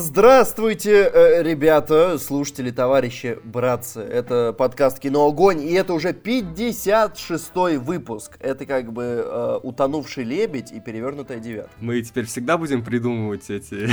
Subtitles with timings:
[0.00, 3.98] Здравствуйте, э, ребята, слушатели, товарищи, братцы.
[3.98, 8.36] Это подкаст «Кино Огонь», и это уже 56-й выпуск.
[8.38, 11.72] Это как бы э, «Утонувший лебедь» и «Перевернутая девятка».
[11.80, 13.90] Мы теперь всегда будем придумывать эти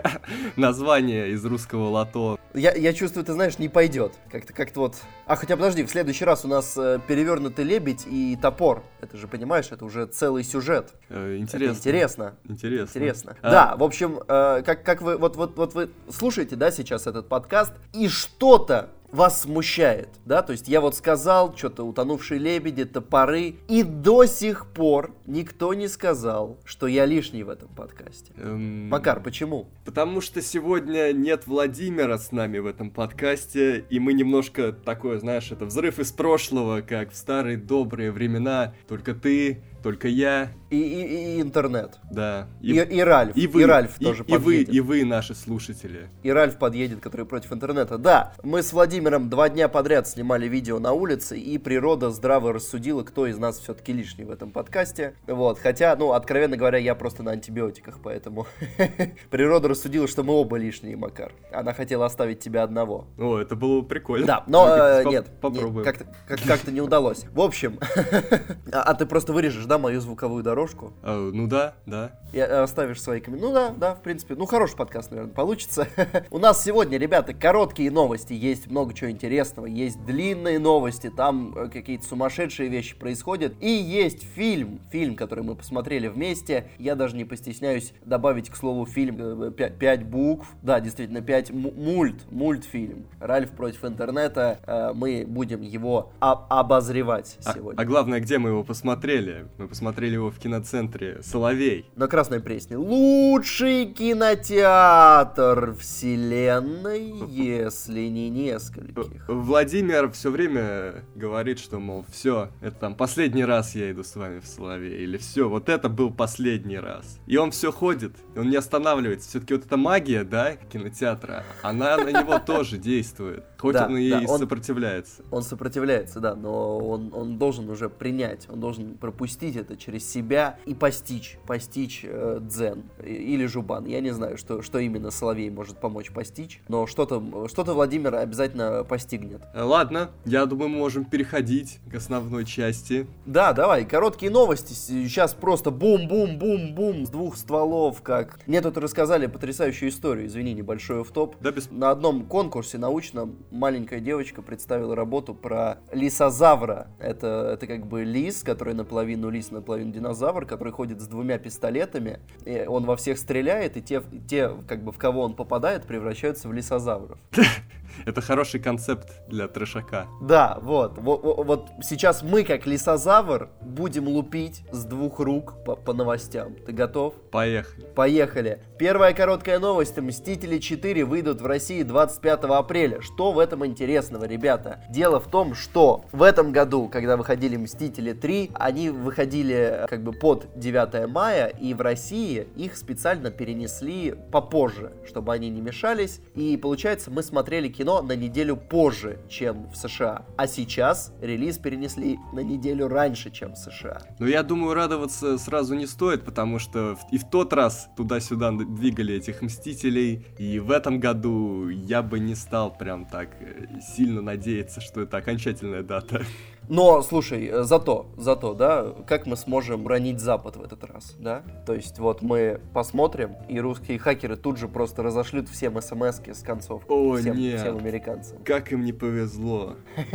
[0.56, 2.36] названия из русского лото.
[2.52, 4.12] Я, я чувствую, ты знаешь, не пойдет.
[4.32, 4.96] Как-то как вот...
[5.26, 8.82] А, хотя подожди, в следующий раз у нас э, «Перевернутый лебедь» и «Топор».
[9.00, 10.94] Это же, понимаешь, это уже целый сюжет.
[11.10, 11.64] Э, интересно.
[11.70, 12.34] Это интересно.
[12.48, 12.98] Интересно.
[12.98, 13.36] Интересно.
[13.40, 17.06] А- Да, в общем, э, как, как вы, вот, вот, вот вы слушаете, да, сейчас
[17.06, 22.84] этот подкаст, и что-то вас смущает, да, то есть я вот сказал, что-то утонувшие лебеди,
[22.84, 28.32] топоры, и до сих пор никто не сказал, что я лишний в этом подкасте.
[28.36, 29.68] Эм, Макар, почему?
[29.84, 35.52] Потому что сегодня нет Владимира с нами в этом подкасте, и мы немножко такое, знаешь,
[35.52, 38.74] это взрыв из прошлого, как в старые добрые времена.
[38.88, 41.98] Только ты, только я, И, и- и интернет.
[42.10, 42.48] да.
[42.62, 43.36] И, и Ральф.
[43.36, 44.74] и вы, и Ральф и- тоже и вы, подъедет.
[44.74, 46.08] и вы, наши слушатели.
[46.22, 47.98] И Ральф подъедет, который против интернета.
[47.98, 53.02] Да, мы с Владимиром два дня подряд снимали видео на улице, и природа здраво рассудила,
[53.02, 55.14] кто из нас все-таки лишний в этом подкасте.
[55.26, 58.46] Вот, хотя, ну, откровенно говоря, я просто на антибиотиках, поэтому
[59.30, 61.32] природа рассудила, что мы оба лишние, Макар.
[61.52, 63.06] Она хотела оставить тебя одного.
[63.18, 64.26] О, это было прикольно.
[64.26, 65.84] Да, но э, нет, поп- не- Попробуем.
[65.84, 67.26] как-то как- как-то не удалось.
[67.32, 67.78] В общем,
[68.72, 70.92] а а ты просто вырежешь, да, мою звуковую дорожку?
[71.02, 72.12] А, ну да, да.
[72.32, 73.48] И э, оставишь свои комментарии.
[73.48, 74.34] Ну да, да, в принципе.
[74.34, 75.86] Ну, хороший подкаст, наверное, получится.
[76.30, 78.32] У нас сегодня, ребята, короткие новости.
[78.32, 79.66] Есть много чего интересного.
[79.66, 81.10] Есть длинные новости.
[81.10, 83.54] Там э, какие-то сумасшедшие вещи происходят.
[83.60, 84.80] И есть фильм.
[84.90, 86.68] Фильм, который мы посмотрели вместе.
[86.78, 89.16] Я даже не постесняюсь добавить, к слову, фильм.
[89.18, 90.46] э, пя- Пять букв.
[90.62, 92.24] Да, действительно, пять му- мульт.
[92.30, 93.06] Мультфильм.
[93.20, 94.58] Ральф против интернета.
[94.66, 97.80] Э, Мы будем его об- обозревать А, сегодня.
[97.80, 99.46] а главное, где мы его посмотрели?
[99.64, 101.90] Мы посмотрели его в киноцентре Соловей.
[101.96, 102.76] На Красной Пресне.
[102.76, 109.24] Лучший кинотеатр вселенной, если не нескольких.
[109.26, 114.40] Владимир все время говорит, что, мол, все, это там последний раз я иду с вами
[114.40, 117.18] в Соловей, или все, вот это был последний раз.
[117.26, 119.30] И он все ходит, он не останавливается.
[119.30, 123.44] Все-таки вот эта магия, да, кинотеатра, она на него тоже действует.
[123.64, 125.22] Хоть Да, он и да, он- сопротивляется.
[125.30, 130.58] Он сопротивляется, да, но он, он должен уже принять, он должен пропустить это через себя
[130.66, 133.86] и постичь, постичь э, дзен или жубан.
[133.86, 138.84] Я не знаю, что, что именно Соловей может помочь постичь, но что-то что Владимир обязательно
[138.84, 139.40] постигнет.
[139.54, 143.06] Э, Ладно, я думаю, мы можем переходить к основной части.
[143.24, 144.74] Да, давай, короткие новости.
[144.74, 148.40] Сейчас просто бум-бум-бум-бум с двух стволов, как...
[148.46, 151.36] Мне тут рассказали потрясающую историю, извини, небольшой топ.
[151.40, 151.70] Да, без...
[151.70, 156.88] На одном конкурсе научном маленькая девочка представила работу про лисозавра.
[156.98, 162.20] Это, это как бы лис, который наполовину лис, наполовину динозавр, который ходит с двумя пистолетами.
[162.44, 166.48] И он во всех стреляет, и те, те, как бы в кого он попадает, превращаются
[166.48, 167.18] в лисозавров.
[168.06, 170.06] Это хороший концепт для трешака.
[170.20, 171.22] Да, вот, вот.
[171.44, 176.54] Вот сейчас мы, как лисозавр, будем лупить с двух рук по, по новостям.
[176.66, 177.14] Ты готов?
[177.30, 177.86] Поехали.
[177.94, 178.62] Поехали.
[178.78, 179.96] Первая короткая новость.
[179.98, 183.00] Мстители 4 выйдут в России 25 апреля.
[183.00, 184.82] Что в этом интересного, ребята?
[184.90, 190.12] Дело в том, что в этом году, когда выходили Мстители 3, они выходили как бы
[190.12, 196.20] под 9 мая, и в России их специально перенесли попозже, чтобы они не мешались.
[196.34, 200.26] И получается, мы смотрели кино на неделю позже, чем в США.
[200.36, 204.02] А сейчас релиз перенесли на неделю раньше, чем в США.
[204.18, 209.14] Но я думаю, радоваться сразу не стоит, потому что и в тот раз туда-сюда двигали
[209.14, 213.33] этих Мстителей, и в этом году я бы не стал прям так э,
[213.80, 216.24] сильно надеяться, что это окончательная дата.
[216.68, 221.42] Но, слушай, э, зато, зато, да, как мы сможем ранить Запад в этот раз, да?
[221.66, 226.42] То есть вот мы посмотрим, и русские хакеры тут же просто разошлют всем смс с
[226.42, 226.82] концов.
[226.88, 227.60] О, всем, нет.
[227.60, 228.38] всем американцам.
[228.44, 229.74] Как им не повезло.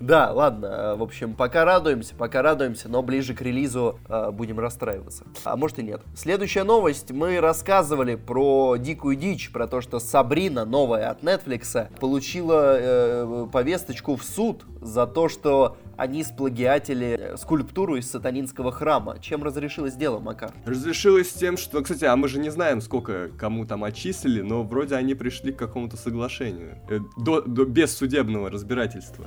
[0.00, 4.58] Да, ладно, э, в общем, пока радуемся, пока радуемся, но ближе к релизу э, будем
[4.58, 5.24] расстраиваться.
[5.44, 6.02] А может и нет.
[6.14, 7.10] Следующая новость.
[7.10, 14.24] Мы рассказывали про дикую дичь, про то, что Сабрина, новая от Netflix, получила повесточку в
[14.24, 19.18] суд за то, что они сплагиатили э, скульптуру из сатанинского храма.
[19.20, 20.50] Чем разрешилось дело, Макар?
[20.64, 21.82] Разрешилось тем, что...
[21.82, 25.58] Кстати, а мы же не знаем, сколько кому там отчислили, но вроде они пришли к
[25.58, 26.78] какому-то соглашению.
[26.88, 29.26] Э, До, до- без судебного разбирательства.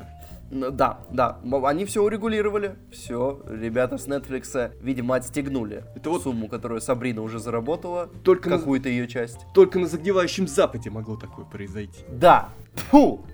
[0.49, 6.47] Ну, Да, да, они все урегулировали, все, ребята с Netflix, видимо, отстегнули Это вот- сумму,
[6.47, 9.39] которую Сабрина уже заработала, Только на- какую-то ее часть.
[9.53, 12.05] Только на загнивающем Западе могло такое произойти.
[12.09, 12.49] Да,
[12.89, 13.25] фу,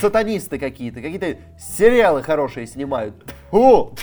[0.00, 3.14] сатанисты какие-то, какие-то сериалы хорошие снимают,
[3.50, 3.94] фу.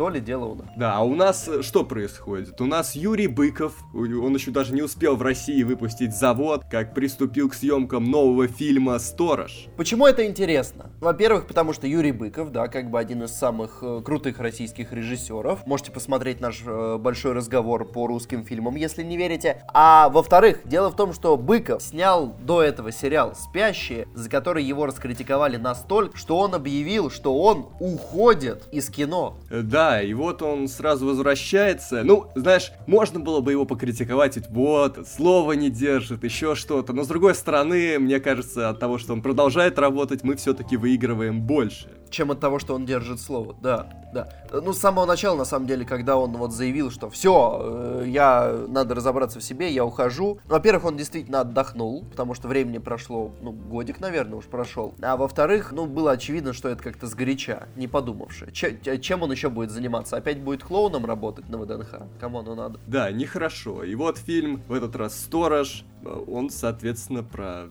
[0.00, 0.66] То ли дело у нас.
[0.78, 2.58] Да, а у нас э, что происходит?
[2.62, 7.50] У нас Юрий Быков, он еще даже не успел в России выпустить завод, как приступил
[7.50, 9.66] к съемкам нового фильма «Сторож».
[9.76, 10.90] Почему это интересно?
[11.02, 15.66] Во-первых, потому что Юрий Быков, да, как бы один из самых э, крутых российских режиссеров.
[15.66, 19.62] Можете посмотреть наш э, большой разговор по русским фильмам, если не верите.
[19.74, 24.86] А во-вторых, дело в том, что Быков снял до этого сериал «Спящие», за который его
[24.86, 29.36] раскритиковали настолько, что он объявил, что он уходит из кино.
[29.50, 29.60] Э,
[29.98, 32.02] и вот он сразу возвращается.
[32.04, 36.92] Ну, знаешь, можно было бы его покритиковать, вот, слово не держит, еще что-то.
[36.92, 41.40] Но с другой стороны, мне кажется, от того, что он продолжает работать, мы все-таки выигрываем
[41.42, 43.54] больше чем от того, что он держит слово.
[43.60, 44.28] Да, да.
[44.52, 48.64] Ну, с самого начала, на самом деле, когда он вот заявил, что все, э, я
[48.68, 50.38] надо разобраться в себе, я ухожу.
[50.46, 54.94] Во-первых, он действительно отдохнул, потому что времени прошло, ну, годик, наверное, уж прошел.
[55.00, 58.50] А во-вторых, ну, было очевидно, что это как-то сгоряча, не подумавши.
[58.52, 60.16] Ч- чем он еще будет заниматься?
[60.16, 61.94] Опять будет клоуном работать на ВДНХ?
[62.18, 62.80] Кому оно надо?
[62.86, 63.84] Да, нехорошо.
[63.84, 67.68] И вот фильм, в этот раз «Сторож», э, он, соответственно, про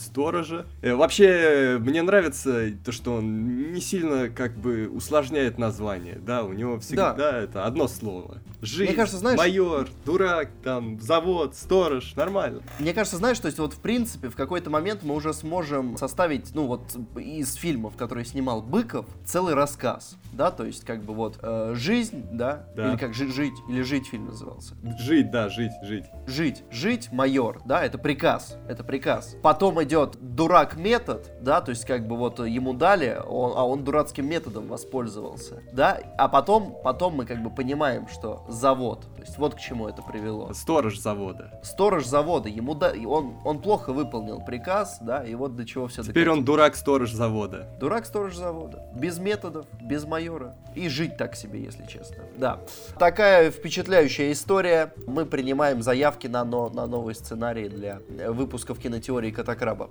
[0.00, 0.66] сторожа.
[0.82, 6.52] Э, вообще, мне нравится то, что он не сильно как бы усложняет название, да, у
[6.52, 7.38] него всегда да.
[7.38, 8.38] это одно слово.
[8.62, 9.38] Жизнь, Мне кажется, знаешь...
[9.38, 12.62] майор, дурак, там, завод, сторож, нормально.
[12.78, 16.54] Мне кажется, знаешь, то есть вот в принципе в какой-то момент мы уже сможем составить,
[16.54, 21.38] ну вот из фильмов, которые снимал Быков, целый рассказ, да, то есть как бы вот
[21.42, 24.74] э, жизнь, да, да, или как жить, жить, или жить фильм назывался.
[24.98, 26.04] Жить, да, жить, жить.
[26.26, 29.36] Жить, жить, майор, да, это приказ, это приказ.
[29.42, 33.84] Потом идет дурак метод, да, то есть как бы вот ему дали, он, а он
[33.84, 39.38] дурацким методом воспользовался, да, а потом, потом мы как бы понимаем, что завод, то есть
[39.38, 40.52] вот к чему это привело.
[40.52, 41.60] Сторож завода.
[41.62, 46.02] Сторож завода, ему да, он, он плохо выполнил приказ, да, и вот до чего все
[46.02, 46.38] Теперь докатилось.
[46.38, 47.68] он дурак-сторож завода.
[47.80, 52.58] Дурак-сторож завода, без методов, без майора, и жить так себе, если честно, да.
[52.98, 59.75] Такая впечатляющая история, мы принимаем заявки на, но, на новый сценарий для выпусков кинотеории Катакраба
[59.76, 59.90] краба.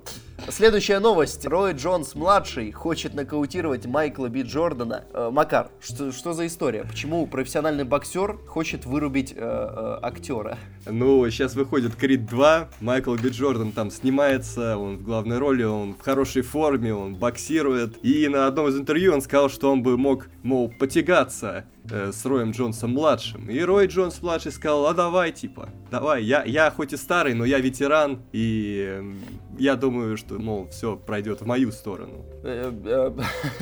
[0.50, 1.46] Следующая новость.
[1.46, 5.06] Рой Джонс-младший хочет нокаутировать Майкла Би Джордана.
[5.14, 6.84] Э, Макар, что, что за история?
[6.84, 10.58] Почему профессиональный боксер хочет вырубить э, э, актера?
[10.86, 15.96] Ну, сейчас выходит Крид 2, Майкл Би Джордан там снимается, он в главной роли, он
[15.96, 17.98] в хорошей форме, он боксирует.
[18.04, 22.26] И на одном из интервью он сказал, что он бы мог, мол, потягаться э, с
[22.26, 23.50] Роем Джонсом младшим.
[23.50, 27.46] И Рой Джонс младший сказал, а давай, типа, давай, я, я хоть и старый, но
[27.46, 29.14] я ветеран, и э,
[29.58, 32.26] я думаю, что, мол, все пройдет в мою сторону.
[32.44, 33.12] Э, э,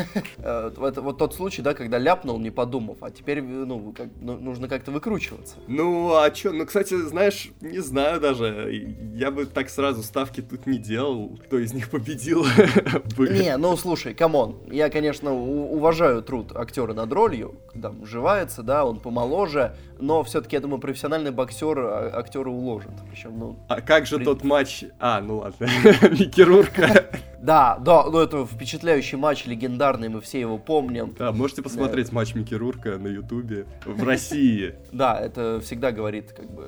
[0.37, 4.37] э, это вот тот случай, да, когда ляпнул, не подумав, а теперь, ну, как, ну
[4.37, 5.55] нужно как-то выкручиваться.
[5.67, 8.71] Ну, а чё, ну, кстати, знаешь, не знаю даже,
[9.15, 12.45] я бы так сразу ставки тут не делал, кто из них победил.
[13.17, 18.85] Не, ну, слушай, come on, я, конечно, уважаю труд актера над ролью, когда уживается, да,
[18.85, 22.91] он помоложе, но все-таки, я думаю, профессиональный боксер а, актера уложит.
[23.09, 24.25] Причем, ну, а как же при...
[24.25, 24.85] тот матч?
[24.99, 25.65] А, ну ладно,
[26.11, 27.07] Микки Рурка.
[27.41, 31.13] Да, да, ну это впечатляющий матч, легендарный, мы все его помним.
[31.17, 34.75] Да, можете посмотреть матч Микки Рурка на Ютубе в России.
[34.91, 36.65] Да, это всегда говорит как бы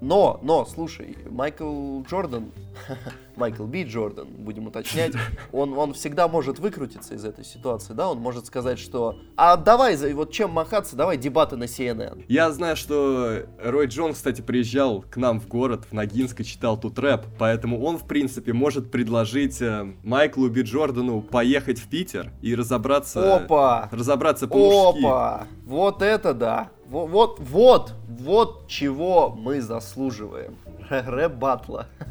[0.00, 2.52] но, но, слушай, Майкл Джордан,
[3.36, 5.12] Майкл Би Джордан, будем уточнять,
[5.52, 9.96] он, он всегда может выкрутиться из этой ситуации, да, он может сказать, что, а давай,
[10.12, 12.24] вот чем махаться, давай дебаты на CNN.
[12.28, 16.78] Я знаю, что Рой Джон, кстати, приезжал к нам в город, в Ногинск и читал
[16.78, 22.32] тут рэп, поэтому он, в принципе, может предложить э, Майклу Би Джордану поехать в Питер
[22.42, 23.36] и разобраться...
[23.36, 23.88] Опа!
[23.92, 25.00] Разобраться по-мужски.
[25.00, 25.46] Опа!
[25.64, 26.70] Вот это да!
[26.90, 30.56] Вот, вот, вот чего мы заслуживаем.
[30.90, 31.86] Рэп батла.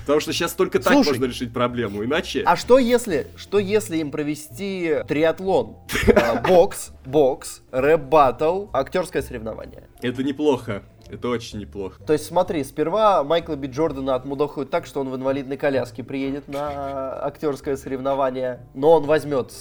[0.00, 2.42] Потому что сейчас только так можно решить проблему, иначе...
[2.44, 5.76] А что если, что если им провести триатлон?
[6.16, 9.84] А, бокс, бокс, рэп батл, актерское соревнование?
[10.02, 10.82] Это неплохо.
[11.10, 12.02] Это очень неплохо.
[12.04, 16.48] То есть смотри, сперва Майкла Би Джордана отмудохают так, что он в инвалидной коляске приедет
[16.48, 19.52] на актерское соревнование, но он возьмет,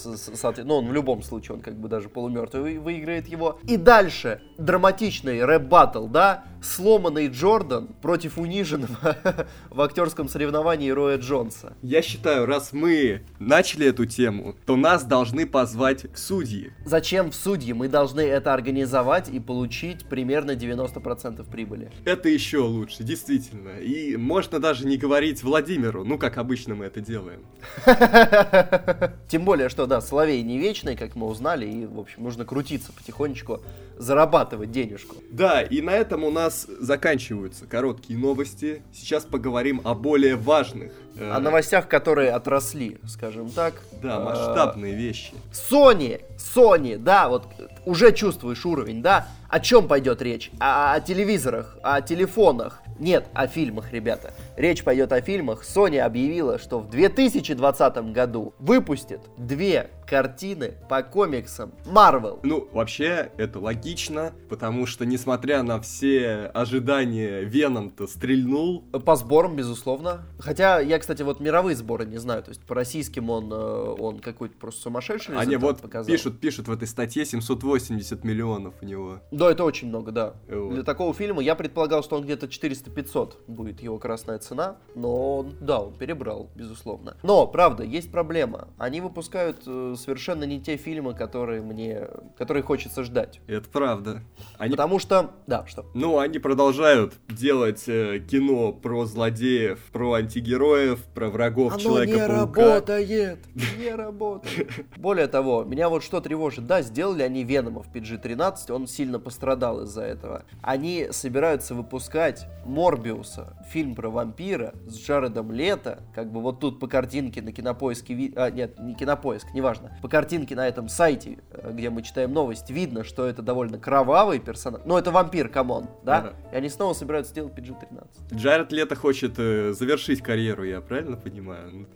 [0.63, 3.60] ну он в любом случае, он как бы даже полумертвый выиграет его.
[3.63, 9.18] И дальше драматичный рэп-баттл, да, сломанный Джордан против униженного
[9.70, 11.74] в актерском соревновании Роя Джонса.
[11.82, 16.72] Я считаю, раз мы начали эту тему, то нас должны позвать в судьи.
[16.86, 17.74] Зачем в судьи?
[17.74, 21.91] Мы должны это организовать и получить примерно 90% 10% прибыли.
[22.06, 23.79] Это еще лучше, действительно.
[23.79, 27.41] И можно даже не говорить Владимиру, ну, как обычно мы это делаем.
[29.29, 32.91] Тем более, что, да, Соловей не вечный, как мы узнали, и, в общем, нужно крутиться
[32.91, 33.62] потихонечку,
[33.98, 35.15] зарабатывать денежку.
[35.32, 38.82] Да, и на этом у нас заканчиваются короткие новости.
[38.94, 40.94] Сейчас поговорим о более важных.
[41.17, 43.74] Э, О новостях, которые отросли, скажем так.
[44.01, 45.33] Да, масштабные вещи.
[45.51, 47.47] Sony, Sony, да, вот
[47.86, 49.27] уже чувствуешь уровень, да?
[49.50, 50.51] О чем пойдет речь?
[50.59, 52.81] О, о телевизорах, о телефонах.
[53.00, 54.34] Нет, о фильмах, ребята.
[54.56, 55.63] Речь пойдет о фильмах.
[55.63, 62.39] Sony объявила, что в 2020 году выпустит две картины по комиксам Marvel.
[62.44, 68.84] Ну, вообще, это логично, потому что, несмотря на все ожидания, Веном-то стрельнул.
[69.06, 70.25] По сборам, безусловно.
[70.39, 72.42] Хотя я, кстати, вот мировые сборы не знаю.
[72.42, 73.56] То есть по российским он, э,
[74.00, 76.08] он какой-то просто сумасшедший Они результат вот показал.
[76.08, 79.20] пишут, пишут в этой статье 780 миллионов у него.
[79.32, 80.36] Да, это очень много, да.
[80.48, 80.74] Вот.
[80.74, 82.48] Для такого фильма я предполагал, что он где-то
[82.91, 87.17] 400-500 будет его красная цена, но он- да, он перебрал, безусловно.
[87.24, 88.70] Но, правда, есть проблема.
[88.77, 93.39] Они выпускают э, совершенно не те фильмы, которые мне, которые хочется ждать.
[93.48, 94.22] Это правда.
[94.58, 95.86] Они Потому что, да, что?
[95.94, 102.62] Ну, они продолжают делать э, кино про злодеев, про антигероев, про врагов Оно не Человека-паука.
[102.62, 103.39] работает,
[103.77, 104.70] не работает.
[104.98, 106.65] Более того, меня вот что тревожит.
[106.67, 110.44] Да, сделали они Венома в PG-13, он сильно пострадал из-за этого.
[110.62, 112.48] Они собираются выпускать
[112.81, 118.13] Морбиуса, фильм про вампира с Джаредом Лето, как бы вот тут по картинке на кинопоиске,
[118.13, 122.31] ви- а, нет, не кинопоиск, неважно, по картинке на этом сайте, э, где мы читаем
[122.34, 124.81] новость, видно, что это довольно кровавый персонаж.
[124.86, 126.17] Ну, это вампир, come on, да?
[126.19, 126.34] Ага.
[126.53, 128.36] И они снова собираются сделать PG-13.
[128.36, 131.88] Джаред Лето хочет э, завершить карьеру, я правильно понимаю?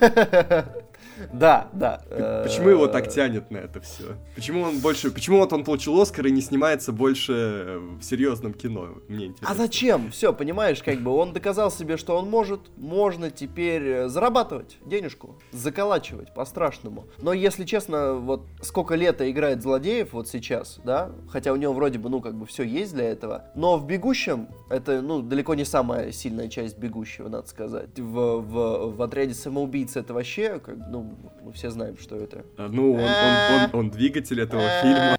[1.32, 2.02] Да, да.
[2.44, 4.16] Почему его так тянет на это все?
[4.34, 8.88] Почему он больше, почему вот он получил Оскар и не снимается больше в серьезном кино?
[9.08, 9.48] Мне интересно.
[9.50, 10.10] А зачем?
[10.10, 15.36] Все, понимаешь, как бы он доказал себе, что он может, можно теперь э, зарабатывать денежку,
[15.52, 17.06] заколачивать по-страшному.
[17.18, 21.98] Но если честно, вот сколько лета играет злодеев вот сейчас, да, хотя у него вроде
[21.98, 25.64] бы, ну, как бы все есть для этого, но в «Бегущем» это, ну, далеко не
[25.64, 27.98] самая сильная часть «Бегущего», надо сказать.
[27.98, 31.02] В, в, в «Отряде самоубийц» это вообще, как, ну,
[31.42, 32.44] мы все знаем, что это.
[32.56, 35.18] А, Ну, он, он, он, он двигатель этого фильма.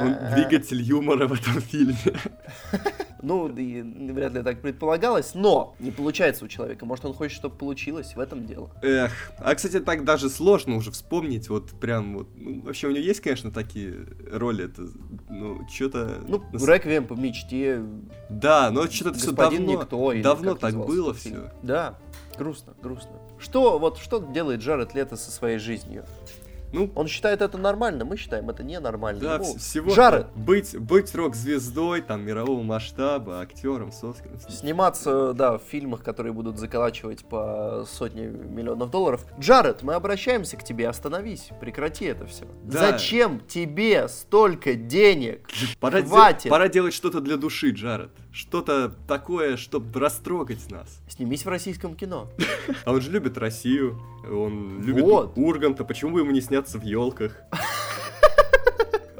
[0.00, 1.96] Он двигатель юмора в этом фильме.
[3.22, 6.84] Ну, и вряд ли так предполагалось, но не получается у человека.
[6.84, 8.70] Может, он хочет, чтобы получилось, в этом дело.
[8.82, 13.04] Эх, а, кстати, так даже сложно уже вспомнить, вот прям вот, ну, вообще у него
[13.04, 13.94] есть, конечно, такие
[14.28, 14.88] роли, это,
[15.30, 16.18] ну, что-то...
[16.26, 17.84] Ну, «Реквием по мечте»,
[18.28, 21.52] Да, но что-то все «Господин давно, Никто», давно так было все.
[21.62, 21.98] Да,
[22.36, 23.12] грустно, грустно.
[23.38, 26.04] Что, вот, что делает Джаред Лето со своей жизнью?
[26.72, 29.20] Ну, Он считает это нормально, мы считаем это ненормально.
[29.20, 34.38] да, Ну, вс- всего Джаред, быть, быть рок-звездой, там, мирового масштаба, актером, с Оскаром.
[34.48, 39.24] сниматься, да, в фильмах, которые будут заколачивать по сотне миллионов долларов.
[39.38, 42.46] Джаред, мы обращаемся к тебе, остановись, прекрати это все.
[42.64, 42.92] Да.
[42.92, 45.46] Зачем тебе столько денег?
[45.80, 46.50] Пора, де- Хватит.
[46.50, 48.10] пора делать что-то для души, Джаред.
[48.32, 51.00] Что-то такое, чтобы растрогать нас.
[51.08, 52.30] Снимись в российском кино.
[52.86, 55.32] А он же любит Россию, он любит Вот.
[55.36, 57.36] Урганта, почему бы ему не сняться в елках?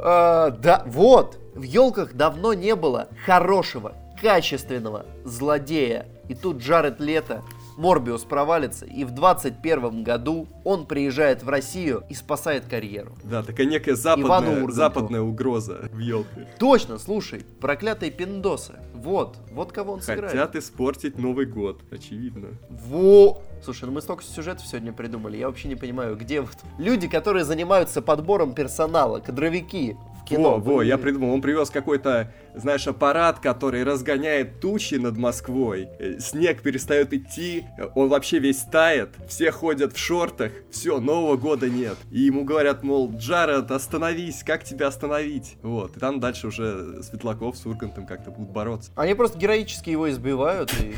[0.05, 1.39] А, да, вот.
[1.55, 6.09] В елках давно не было хорошего, качественного злодея.
[6.29, 7.45] И тут Джаред Лето,
[7.77, 13.13] Морбиус провалится, и в 21 году он приезжает в Россию и спасает карьеру.
[13.25, 16.45] Да, такая некая западная, западная угроза в елках.
[16.59, 18.75] Точно, слушай, проклятые пиндосы.
[18.95, 20.31] Вот, вот кого он сыграет.
[20.31, 22.49] Хотят испортить Новый год, очевидно.
[22.71, 23.43] Во!
[23.65, 27.45] Слушай, ну мы столько сюжетов сегодня придумали, я вообще не понимаю, где вот люди, которые
[27.45, 30.59] занимаются подбором персонала, кадровики в кино.
[30.59, 35.89] Во, во, я придумал, он привез какой-то, знаешь, аппарат, который разгоняет тучи над Москвой.
[35.99, 41.37] Э, Снег перестает идти, э, он вообще весь тает, все ходят в шортах, все, Нового
[41.37, 41.97] года нет.
[42.11, 45.57] И ему говорят, мол, Джаред, остановись, как тебя остановить?
[45.63, 48.91] Вот, и там дальше уже Светлаков с Ургантом как-то будут бороться.
[48.95, 50.95] Они просто героически его избивают и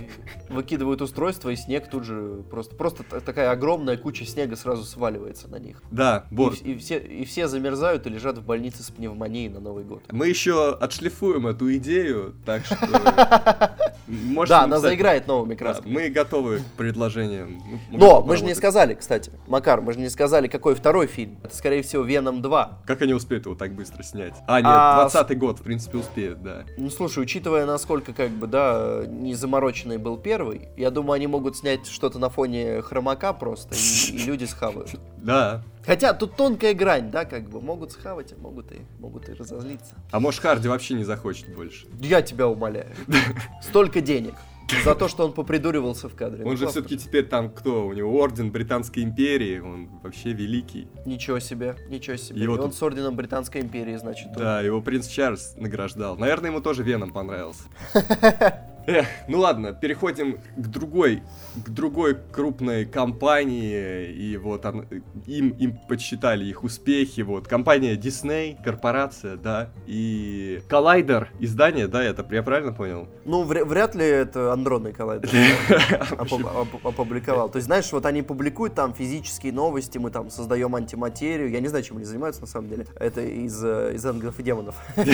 [0.52, 5.48] выкидывают устройство, и снег тут же просто, просто та- такая огромная куча снега сразу сваливается
[5.48, 5.82] на них.
[5.90, 6.54] Да, И, вот.
[6.54, 9.13] вс- и все, и все замерзают и лежат в больнице с пневмонией
[9.48, 10.02] на Новый год.
[10.10, 12.76] Мы еще отшлифуем эту идею, так что...
[14.14, 15.92] можете да, она заиграет новыми Да, красками.
[15.92, 17.62] мы готовы к предложениям.
[17.90, 21.38] Мы Но мы же не сказали, кстати, Макар, мы же не сказали, какой второй фильм.
[21.42, 22.82] Это, скорее всего, Веном 2.
[22.86, 24.34] Как они успеют его так быстро снять?
[24.46, 26.64] А, нет, А, 20 год, в принципе, успеют, да.
[26.76, 31.56] Ну, слушай, учитывая, насколько, как бы, да, не замороченный был первый, я думаю, они могут
[31.56, 34.90] снять что-то на фоне хромака просто, и, и люди схавают.
[35.24, 35.62] Да.
[35.86, 39.94] Хотя тут тонкая грань, да, как бы могут схавать, а могут и могут и разозлиться.
[40.10, 41.86] А может Харди вообще не захочет больше.
[41.98, 42.88] Я тебя умоляю.
[43.62, 44.34] Столько денег.
[44.82, 46.42] За то, что он попридуривался в кадре.
[46.44, 47.86] Он Ну, же все-таки теперь там кто?
[47.86, 50.88] У него орден Британской империи, он вообще великий.
[51.04, 52.42] Ничего себе, ничего себе.
[52.42, 54.28] Его И он тут- с орденом Британской империи, значит.
[54.28, 54.34] он.
[54.36, 56.16] Да, его принц Чарльз награждал.
[56.16, 57.64] Наверное, ему тоже Веном понравился.
[58.86, 61.22] Эх, ну ладно, переходим к другой,
[61.64, 64.86] к другой крупной компании, и вот он-
[65.26, 72.26] им, им подсчитали их успехи, вот, компания Disney, корпорация, да, и Collider, издание, да, это
[72.30, 73.08] я правильно понял?
[73.24, 77.48] Ну, вря- вряд ли это андронный опу- опубликовал.
[77.48, 81.50] То есть, знаешь, вот они публикуют там физические новости, мы там создаем антиматерию.
[81.50, 82.86] Я не знаю, чем они занимаются на самом деле.
[82.96, 84.74] Это из, э, из ангелов и демонов.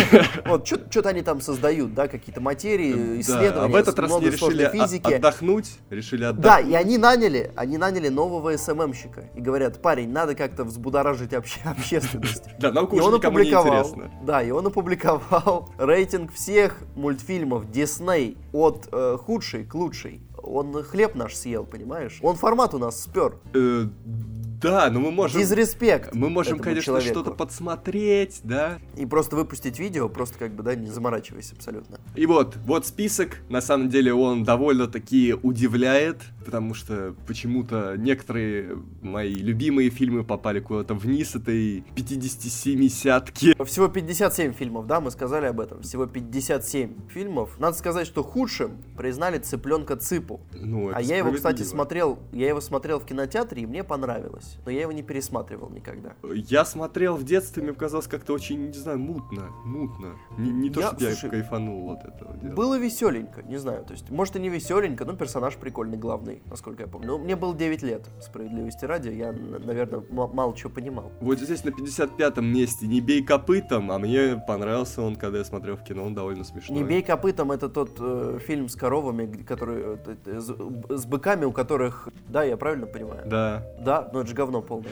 [0.46, 4.30] Вот, что-то они там создают, да, какие-то материи, исследования, Да, а в этот раз не
[4.30, 5.12] решили физики.
[5.12, 6.72] отдохнуть, решили Да, отдохнуть.
[6.72, 9.24] и они наняли, они наняли нового СММщика.
[9.34, 12.44] И говорят, парень, надо как-то взбудоражить обще- общественность.
[12.58, 14.10] Да, наука И уже никому не интересна.
[14.22, 20.22] да, и он опубликовал рейтинг всех мультфильмов Disney от э, худшей к лучшей.
[20.42, 22.18] Он хлеб наш съел, понимаешь?
[22.22, 23.34] Он формат у нас спер.
[23.54, 23.86] Э,
[24.60, 25.40] Да, но мы можем...
[25.40, 26.14] Дизреспект.
[26.14, 28.78] Мы можем, конечно, что-то подсмотреть, да.
[28.96, 31.98] И просто выпустить видео, просто как бы, да, не заморачиваясь абсолютно.
[32.14, 33.38] И вот, вот список.
[33.48, 40.94] На самом деле он довольно-таки удивляет, потому что почему-то некоторые мои любимые фильмы попали куда-то
[40.94, 43.64] вниз этой 50-70-ки.
[43.64, 45.82] Всего 57 фильмов, да, мы сказали об этом.
[45.82, 47.58] Всего 57 фильмов.
[47.58, 50.40] Надо сказать, что худшим признали «Цыпленка Цыпу».
[50.52, 54.49] Ну, А я его, кстати, смотрел, я его смотрел в кинотеатре, и мне понравилось.
[54.64, 56.14] Но я его не пересматривал никогда.
[56.32, 60.16] Я смотрел в детстве, мне показалось как-то очень, не знаю, мутно, мутно.
[60.38, 62.54] Не, не то, Я- что я слушай, кайфанул от этого дела.
[62.54, 66.82] Было веселенько, не знаю, то есть, может и не веселенько, но персонаж прикольный, главный, насколько
[66.82, 67.06] я помню.
[67.08, 71.10] Ну, мне было 9 лет, справедливости ради, я, наверное, мало чего понимал.
[71.20, 75.76] Вот здесь на 55-м месте «Не бей копытом», а мне понравился он, когда я смотрел
[75.76, 76.78] в кино, он довольно смешной.
[76.78, 80.46] «Не бей копытом»— это тот э, фильм с коровами, который, э, т- с,
[81.00, 82.08] с быками, у которых...
[82.28, 83.22] Да, я правильно понимаю?
[83.26, 83.66] Да.
[83.80, 84.90] Да, но это же говно полное.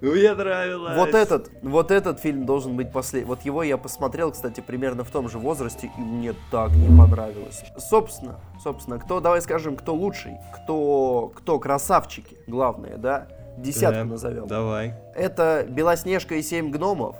[0.00, 0.96] Мне нравилось.
[0.96, 3.28] Вот этот, вот этот фильм должен быть последний.
[3.28, 7.62] Вот его я посмотрел, кстати, примерно в том же возрасте, и мне так не понравилось.
[7.78, 13.28] Собственно, собственно, кто, давай скажем, кто лучший, кто, кто красавчики, главное, да?
[13.56, 14.46] Десятку Да, назовем.
[14.48, 14.94] Давай.
[15.14, 17.16] Это Белоснежка и семь гномов.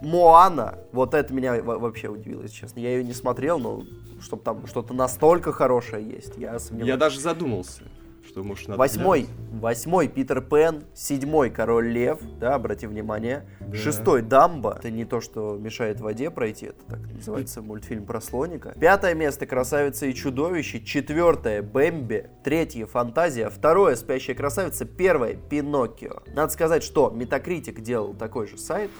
[0.00, 2.78] Моана, вот это меня во- вообще удивило, если честно.
[2.80, 3.82] Я ее не смотрел, но
[4.20, 6.88] чтобы там что-то настолько хорошее есть, я сомневаюсь.
[6.88, 7.82] Я даже задумался,
[8.26, 13.46] что может надо Восьмой, восьмой Питер Пен, седьмой Король Лев, да, обрати внимание.
[13.60, 13.76] Да.
[13.76, 18.74] Шестой Дамба, это не то, что мешает воде пройти, это так называется мультфильм про слоника.
[18.78, 26.22] Пятое место Красавица и чудовище, четвертое Бэмби, третье Фантазия, второе Спящая красавица, первое Пиноккио.
[26.34, 28.90] Надо сказать, что Метакритик делал такой же сайт,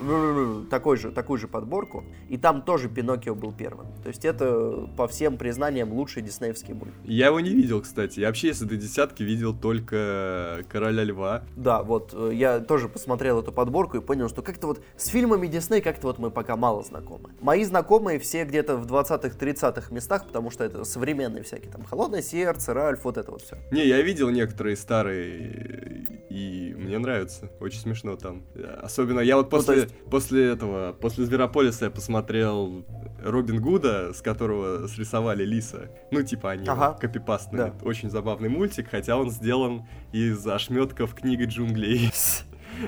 [0.70, 3.86] такой же, такую же подборку, и там тоже Пиноккио был первым.
[4.02, 6.92] То есть это по всем признаниям лучший диснеевский мульт.
[7.04, 8.20] Я его не видел, кстати.
[8.20, 11.44] Я вообще из этой десятки видел только Короля Льва.
[11.56, 15.46] Да, вот э, я тоже посмотрел эту подборку и понял, что как-то вот с фильмами
[15.46, 17.30] Дисней как-то вот мы пока мало знакомы.
[17.40, 22.22] Мои знакомые все где-то в 20-х, 30-х местах, потому что это современные всякие, там, «Холодное
[22.22, 23.56] сердце», «Ральф», вот это вот все.
[23.70, 27.48] Не, я видел некоторые старые, и мне нравится.
[27.60, 28.42] Очень смешно там.
[28.82, 32.84] Особенно я вот Ну, после, есть- после этого, после Зверополиса я посмотрел
[33.22, 35.90] Робин Гуда, с которого срисовали Лиса.
[36.10, 36.94] Ну, типа они Ага.
[37.00, 37.66] копипастные.
[37.66, 37.74] Да.
[37.88, 42.10] Очень забавный мультик, хотя он сделан из ошметков книги джунглей.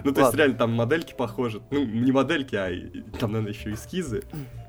[0.02, 1.62] Ну, то есть, реально, там модельки похожи.
[1.70, 2.68] Ну, не модельки, а
[3.20, 4.24] там, наверное, еще эскизы.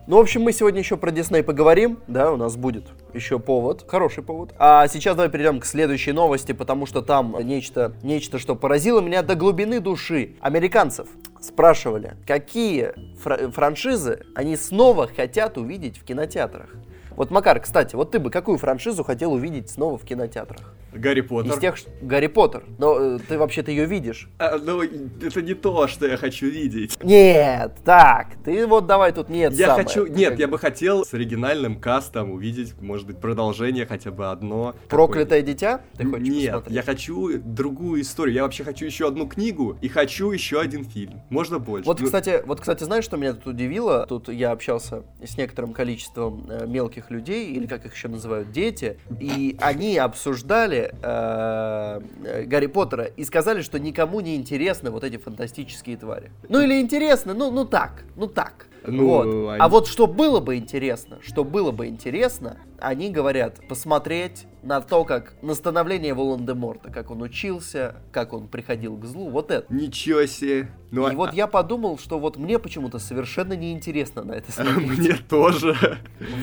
[0.08, 3.84] Ну, в общем, мы сегодня еще про Дисней поговорим, да, у нас будет еще повод,
[3.86, 4.54] хороший повод.
[4.58, 9.22] А сейчас давай перейдем к следующей новости, потому что там нечто, нечто, что поразило меня
[9.22, 10.36] до глубины души.
[10.39, 11.10] Американцев
[11.41, 16.70] спрашивали, какие фра- франшизы они снова хотят увидеть в кинотеатрах.
[17.17, 20.74] Вот, Макар, кстати, вот ты бы какую франшизу хотел увидеть снова в кинотеатрах?
[20.97, 21.53] Гарри Поттер.
[21.53, 22.63] Из тех, Гарри Поттер.
[22.77, 24.29] Но э, ты вообще-то ее видишь.
[24.39, 26.97] А, ну, это не то, что я хочу видеть.
[27.03, 29.86] Нет, так, ты вот давай тут нет Я самое.
[29.86, 30.07] хочу...
[30.07, 34.75] Нет, как- я бы хотел с оригинальным кастом увидеть, может быть, продолжение хотя бы одно.
[34.89, 35.81] Проклятое дитя?
[35.97, 36.75] Ты хочешь Нет, посмотреть?
[36.75, 38.36] я хочу другую историю.
[38.36, 41.21] Я вообще хочу еще одну книгу и хочу еще один фильм.
[41.29, 41.86] Можно больше.
[41.88, 44.05] Вот, Ну, кстати, вот, кстати, знаешь, что меня тут удивило?
[44.07, 48.97] Тут я общался с некоторым количеством э, мелких людей, или как их еще называют, дети,
[49.19, 55.17] и они обсуждали э, э, Гарри Поттера и сказали, что никому не интересны вот эти
[55.17, 56.32] фантастические твари.
[56.50, 58.67] Ну или интересно, ну, ну так, ну так.
[58.86, 59.26] Ну, вот.
[59.52, 64.82] они- А вот что было бы интересно, что было бы интересно, они говорят посмотреть на
[64.82, 69.72] то, как на становление Волан-де-Морта, как он учился, как он приходил к злу, вот это.
[69.74, 70.70] Ничего себе.
[70.92, 74.88] Ну, И а- вот я подумал, что вот мне почему-то совершенно неинтересно на это смотреть.
[75.00, 75.76] мне тоже.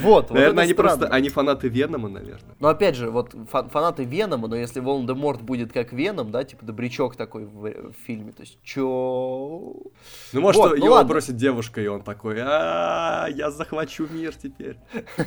[0.02, 0.96] Вот, вот Наверное, это они странно.
[0.98, 2.54] просто, они фанаты Венома, наверное.
[2.60, 6.64] Но опять же, вот фа- фанаты Венома, но если Волан-де-Морт будет как Веном, да, типа
[6.64, 9.74] добрячок такой в, в фильме, то есть чё...
[10.32, 14.76] Ну, может, Вот, ну его бросит девушка, и он такой, а я захвачу мир теперь.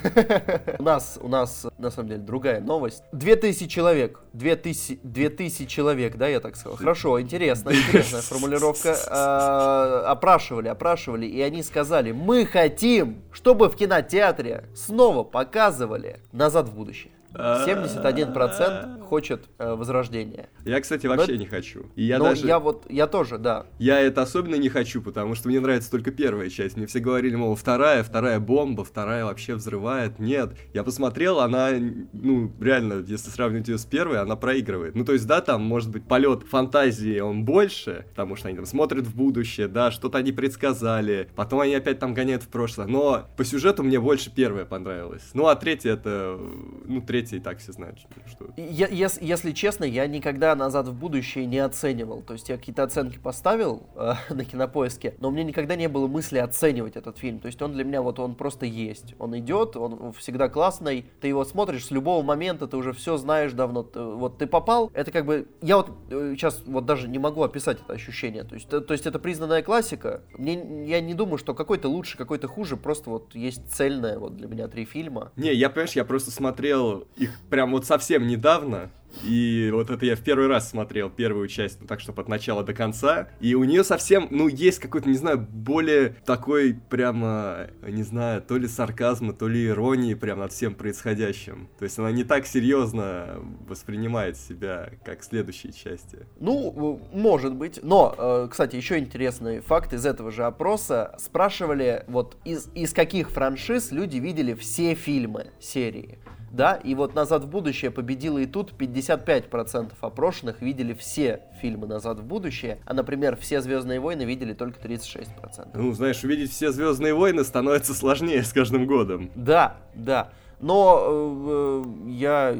[0.80, 3.03] У нас, у нас, на самом деле, другая новость.
[3.12, 6.77] Две тысячи человек, две тысячи, две тысячи человек, да, я так сказал.
[6.77, 8.97] Хорошо, интересно, интересная формулировка.
[9.10, 16.75] А, опрашивали, опрашивали, и они сказали, мы хотим, чтобы в кинотеатре снова показывали «Назад в
[16.75, 17.12] будущее».
[17.38, 20.50] 71% хочет э, возрождения.
[20.65, 21.86] Я, кстати, Но вообще это- не хочу.
[21.95, 22.45] И я Но даже...
[22.45, 23.65] я вот, я тоже, да.
[23.80, 26.76] Я это особенно не хочу, потому что мне нравится только первая часть.
[26.78, 30.19] Мне все говорили, мол, вторая, вторая бомба, вторая вообще взрывает.
[30.19, 31.69] Нет, я посмотрел, она,
[32.13, 34.95] ну, реально, если сравнивать ее с первой, она проигрывает.
[34.95, 38.65] Ну, то есть, да, там, может быть, полет фантазии, он больше, потому что они там
[38.65, 42.88] смотрят в будущее, да, что-то они предсказали, потом они опять там гоняют в прошлое.
[42.88, 45.23] Но по сюжету мне больше первая понравилась.
[45.34, 46.38] Ну, а третья это,
[46.86, 48.47] ну, третья и так все знают, что...
[48.57, 52.21] Я- ес- если честно, я никогда «Назад в будущее» не оценивал.
[52.21, 56.07] То есть я какие-то оценки поставил э, на кинопоиске, но у меня никогда не было
[56.07, 57.39] мысли оценивать этот фильм.
[57.39, 59.15] То есть он для меня вот он просто есть.
[59.19, 61.05] Он идет, он всегда классный.
[61.21, 63.83] Ты его смотришь с любого момента, ты уже все знаешь давно.
[63.83, 65.47] Ты- вот ты попал, это как бы...
[65.61, 68.43] Я вот сейчас вот даже не могу описать это ощущение.
[68.43, 70.21] То есть, то, то есть это признанная классика.
[70.37, 72.77] Мне, я не думаю, что какой-то лучше, какой-то хуже.
[72.77, 75.31] Просто вот есть цельное вот для меня три фильма.
[75.35, 78.91] Не, я, понимаешь, я просто смотрел их прям вот совсем недавно.
[79.24, 82.63] И вот это я в первый раз смотрел первую часть, ну так, чтобы от начала
[82.63, 83.30] до конца.
[83.39, 88.58] И у нее совсем, ну, есть какой-то, не знаю, более такой прямо, не знаю, то
[88.58, 91.70] ли сарказма, то ли иронии прям над всем происходящим.
[91.80, 96.20] То есть она не так серьезно воспринимает себя, как следующие части.
[96.39, 97.80] Ну, может быть.
[97.82, 101.15] Но, э, кстати, еще интересный факт из этого же опроса.
[101.17, 106.20] Спрашивали, вот из, из каких франшиз люди видели все фильмы серии.
[106.51, 112.19] Да, и вот «Назад в будущее» победила и тут 55% опрошенных видели все фильмы «Назад
[112.19, 115.69] в будущее», а, например, все «Звездные войны» видели только 36%.
[115.73, 119.29] Ну, знаешь, увидеть все Звездные войны становится сложнее с каждым годом.
[119.36, 120.31] Да, да.
[120.60, 122.57] Но э, э, я,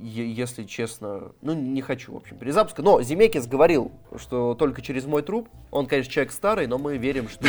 [0.00, 2.82] если честно, ну, не хочу, в общем, перезапуска.
[2.82, 5.48] Но Земекис говорил, что только через мой труп.
[5.70, 7.46] Он, конечно, человек старый, но мы верим, что...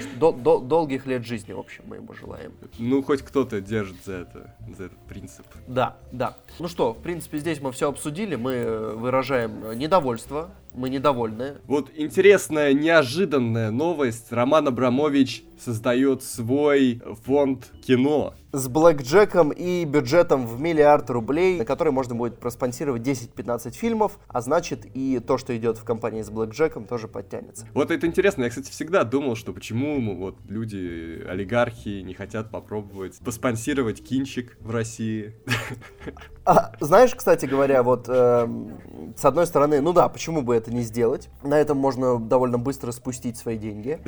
[0.00, 2.52] что до- до- долгих лет жизни, в общем, мы ему желаем.
[2.78, 5.46] Ну, хоть кто-то держит за это, за этот принцип.
[5.66, 6.36] Да, да.
[6.58, 8.36] Ну что, в принципе, здесь мы все обсудили.
[8.36, 10.50] Мы э, выражаем э, недовольство.
[10.78, 11.56] Мы недовольны.
[11.66, 14.30] Вот интересная, неожиданная новость.
[14.30, 18.34] Роман Абрамович создает свой фонд кино.
[18.52, 24.40] С блэкджеком и бюджетом в миллиард рублей, на который можно будет проспонсировать 10-15 фильмов, а
[24.40, 27.66] значит и то, что идет в компании с блэкджеком, тоже подтянется.
[27.74, 28.44] Вот это интересно.
[28.44, 34.70] Я, кстати, всегда думал, что почему вот люди, олигархи, не хотят попробовать поспонсировать кинчик в
[34.70, 35.34] России.
[36.48, 38.80] А, знаешь, кстати говоря, вот эм,
[39.14, 41.28] с одной стороны, ну да, почему бы это не сделать?
[41.42, 44.00] На этом можно довольно быстро спустить свои деньги.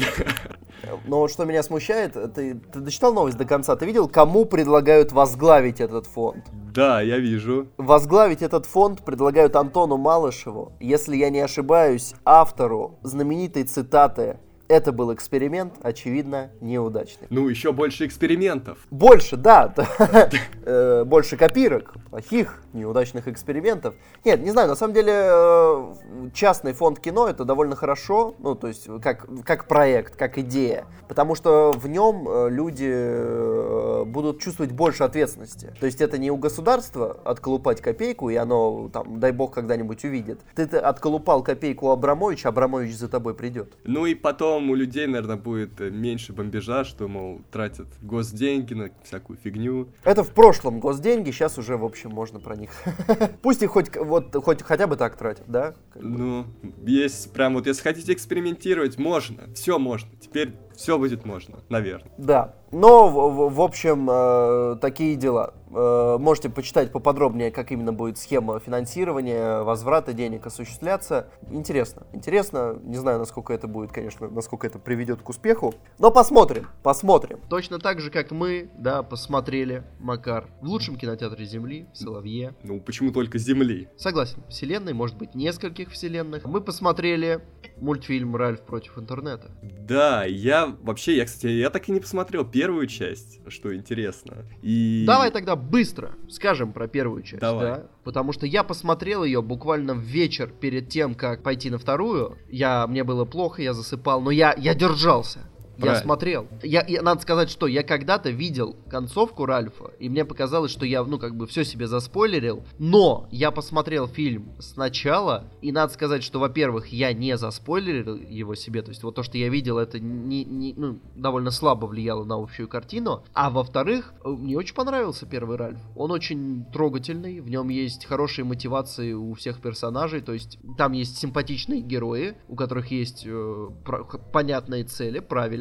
[1.07, 3.77] Но что меня смущает, ты, ты дочитал новость до конца?
[3.77, 6.47] Ты видел, кому предлагают возглавить этот фонд?
[6.73, 7.69] Да, я вижу.
[7.77, 14.39] Возглавить этот фонд предлагают Антону Малышеву, если я не ошибаюсь, автору знаменитой цитаты
[14.71, 17.27] «Это был эксперимент, очевидно, неудачный».
[17.29, 18.79] Ну, еще больше экспериментов.
[18.93, 19.75] Больше, да,
[20.65, 23.97] э, больше копирок, плохих, неудачных экспериментов.
[24.25, 25.95] Нет, не знаю, на самом деле э,
[26.33, 31.35] частный фонд кино это довольно хорошо, ну, то есть как, как проект, как идея, потому
[31.35, 35.75] что в нем э, люди будут чувствовать больше ответственности.
[35.81, 40.43] То есть это не у государства отколупать копейку, и оно, там, дай бог, когда-нибудь увидит.
[40.55, 43.75] Ты -то отколупал копейку у Абрамовича, Абрамович за тобой придет.
[43.83, 48.91] Ну и потом у людей, наверное, будет э, меньше бомбежа, что, мол, тратят госденьги на
[49.05, 49.89] всякую фигню.
[50.05, 52.71] Это в прошлом госденьги, сейчас уже, в общем, можно про них.
[53.43, 55.75] Пусть их хоть, вот, хоть хотя бы так тратят, да?
[55.95, 56.45] Ну,
[56.85, 60.11] есть прям вот, если хотите экспериментировать, можно, все можно.
[60.21, 62.11] Теперь все будет можно, наверное.
[62.17, 62.55] Да.
[62.73, 65.55] Но, в, в- в общем, э, такие дела.
[65.73, 71.29] Э, можете почитать поподробнее, как именно будет схема финансирования, возврата денег осуществляться.
[71.51, 72.07] Интересно.
[72.13, 72.79] Интересно.
[72.83, 75.75] Не знаю, насколько это будет, конечно, насколько это приведет к успеху.
[75.99, 76.69] Но посмотрим.
[76.83, 77.41] Посмотрим.
[77.51, 82.55] Точно так же, как мы, да, посмотрели Макар в лучшем кинотеатре Земли, в Соловье.
[82.63, 83.89] Ну, почему только Земли?
[83.99, 86.45] Согласен, вселенной может быть нескольких вселенных.
[86.47, 87.41] Мы посмотрели
[87.81, 89.51] мультфильм Ральф против интернета.
[89.63, 94.45] Да, я вообще, я, кстати, я так и не посмотрел первую часть, что интересно.
[94.63, 95.05] И...
[95.07, 97.41] Давай тогда быстро скажем про первую часть.
[97.41, 97.67] Давай.
[97.67, 97.87] Да?
[98.05, 102.39] Потому что я посмотрел ее буквально в вечер перед тем, как пойти на вторую.
[102.49, 105.50] Я, мне было плохо, я засыпал, но я, я держался.
[105.81, 106.03] Я Правильно.
[106.05, 106.49] смотрел.
[106.63, 111.03] Я, я- надо сказать, что я когда-то видел концовку Ральфа, и мне показалось, что я,
[111.05, 112.63] ну, как бы все себе заспойлерил.
[112.79, 118.83] Но я посмотрел фильм сначала, и надо сказать, что, во-первых, я не заспойлерил его себе.
[118.83, 122.37] То есть вот то, что я видел, это не, не- ну, довольно слабо влияло на
[122.37, 123.25] общую картину.
[123.35, 125.79] А во-вторых, э, мне очень понравился первый Ральф.
[125.97, 130.21] Он очень трогательный, в нем есть хорошие мотивации у всех персонажей.
[130.21, 135.21] То есть там есть симпатичные герои, у которых есть э, про- понятные цели,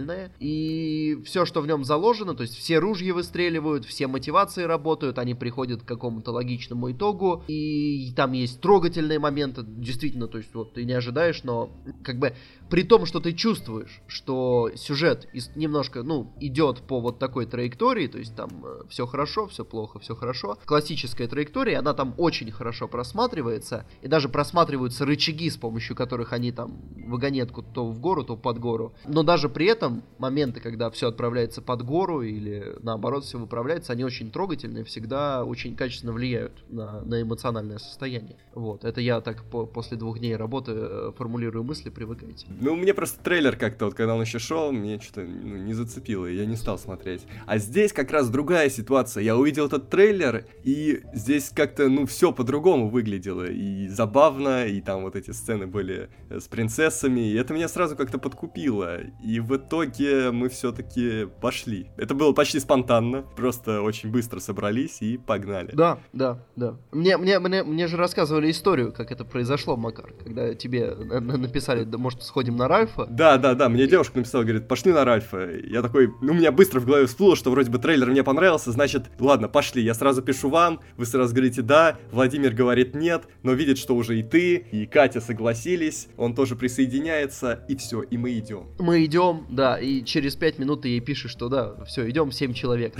[0.09, 0.31] правильные.
[0.39, 5.35] И все, что в нем заложено, то есть все ружья выстреливают, все мотивации работают, они
[5.35, 7.43] приходят к какому-то логичному итогу.
[7.47, 11.69] И там есть трогательные моменты, действительно, то есть вот ты не ожидаешь, но
[12.03, 12.33] как бы
[12.69, 18.17] при том, что ты чувствуешь, что сюжет немножко, ну, идет по вот такой траектории, то
[18.17, 18.49] есть там
[18.89, 20.57] все хорошо, все плохо, все хорошо.
[20.65, 26.51] Классическая траектория, она там очень хорошо просматривается, и даже просматриваются рычаги, с помощью которых они
[26.51, 28.93] там вагонетку то в гору, то под гору.
[29.05, 34.03] Но даже при этом моменты, когда все отправляется под гору или наоборот все выправляется, они
[34.03, 38.37] очень трогательные, всегда очень качественно влияют на, на эмоциональное состояние.
[38.53, 42.45] Вот, это я так по- после двух дней работы э, формулирую мысли, привыкайте.
[42.59, 46.25] Ну, мне просто трейлер как-то, вот когда он еще шел, мне что-то ну, не зацепило,
[46.25, 47.25] и я не стал смотреть.
[47.45, 49.23] А здесь как раз другая ситуация.
[49.23, 53.45] Я увидел этот трейлер, и здесь как-то, ну, все по-другому выглядело.
[53.49, 57.95] И забавно, и там вот эти сцены были э, с принцессами, и это меня сразу
[57.95, 58.99] как-то подкупило.
[59.23, 61.89] И в итоге мы все-таки пошли.
[61.97, 65.71] Это было почти спонтанно, просто очень быстро собрались и погнали.
[65.73, 66.77] Да, да, да.
[66.91, 71.83] Мне, мне, мне, мне же рассказывали историю, как это произошло, Макар, когда тебе на- написали,
[71.83, 73.05] да, может, сходим на Ральфа.
[73.09, 75.49] Да, да, да, мне девушка написала, говорит, пошли на Ральфа.
[75.63, 78.71] Я такой, ну, у меня быстро в голове всплыло, что вроде бы трейлер мне понравился,
[78.71, 79.81] значит, ладно, пошли.
[79.83, 84.19] Я сразу пишу вам, вы сразу говорите да, Владимир говорит нет, но видит, что уже
[84.19, 88.67] и ты, и Катя согласились, он тоже присоединяется, и все, и мы идем.
[88.79, 92.53] Мы идем, да, и через пять минут ты ей пишешь, что да, все, идем, семь
[92.53, 92.95] человек.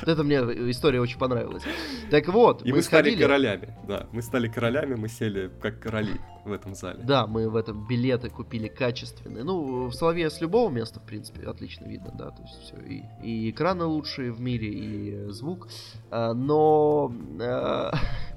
[0.00, 0.36] Вот это, мне
[0.70, 1.62] история очень понравилась.
[2.10, 6.12] Так вот, И мы стали королями, да, мы стали королями, мы сели как короли
[6.46, 7.02] в этом зале.
[7.02, 9.44] Да, мы в этом билеты купили качественные.
[9.44, 12.30] Ну, в Соловье с любого места, в принципе, отлично видно, да.
[12.30, 12.76] То есть все.
[12.76, 15.68] И, и экраны лучшие в мире, и звук.
[16.10, 17.94] А, но а,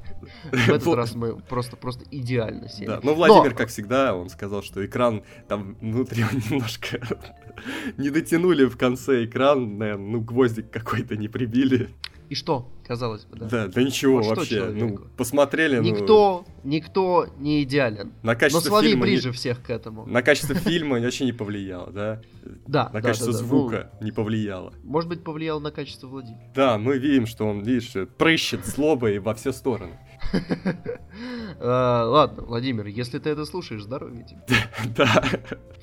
[0.52, 2.88] в этот раз мы просто, просто идеально сели.
[2.88, 7.00] Да, но Владимир, как всегда, он сказал, что экран там внутри немножко
[7.98, 11.90] не дотянули в конце экран, наверное, ну гвоздик какой-то не прибили.
[12.30, 13.46] И что, казалось бы, да.
[13.48, 14.66] Да, да ничего Вот вообще.
[14.66, 18.14] Ну, посмотрели, ну, Никто, никто не идеален.
[18.22, 20.06] на Но качество фильма не- ближе всех к этому.
[20.06, 22.22] на качество фильма вообще не повлияло, да?
[22.68, 24.74] Да, На да, качество да, звука не повлияло.
[24.84, 26.40] Ну, может быть, повлиял на качество Владимира.
[26.54, 29.98] Да, мы видим, что он, видишь, прыщет злобой во все стороны.
[31.62, 34.40] А, Ладно, Владимир, если ты это слушаешь, здоровья тебе.
[34.96, 35.24] Да.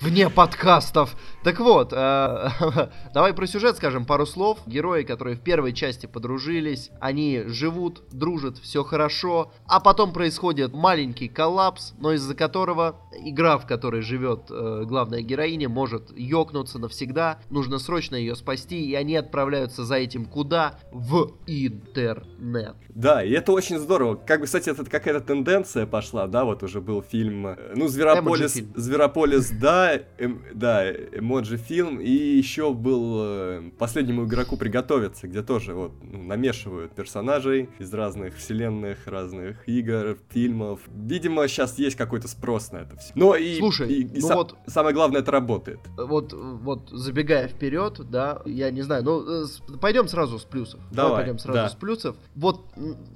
[0.00, 1.16] Вне подкастов.
[1.42, 2.48] Так вот, э,
[3.14, 4.58] давай про сюжет скажем пару слов.
[4.66, 11.28] Герои, которые в первой части подружились, они живут, дружат, все хорошо, а потом происходит маленький
[11.28, 17.38] коллапс, но из-за которого игра, в которой живет э, главная героиня, может ёкнуться навсегда.
[17.50, 20.78] Нужно срочно ее спасти, и они отправляются за этим куда?
[20.92, 22.76] В интернет.
[22.88, 24.16] Да, и это очень здорово.
[24.16, 28.54] Как бы, кстати, это какая-то тенденция пошла, да, вот уже был фильм, э, ну, Зверополис.
[28.74, 35.74] Зверополис, да, эм- да, эмоджи фильм, и еще был э, последнему игроку приготовиться, где тоже
[35.74, 40.80] вот ну, намешивают персонажей из разных вселенных, разных игр, фильмов.
[40.88, 43.12] Видимо, сейчас есть какой-то спрос на это все.
[43.14, 45.80] Но и, Слушай, и- и ну са- вот- самое главное, это работает.
[45.96, 49.46] вот, вот забегая вперед, да, я не знаю, ну,
[49.80, 50.80] пойдем сразу с плюсов.
[50.90, 51.68] Давай, пойдем сразу да.
[51.68, 52.16] с плюсов.
[52.34, 52.64] Вот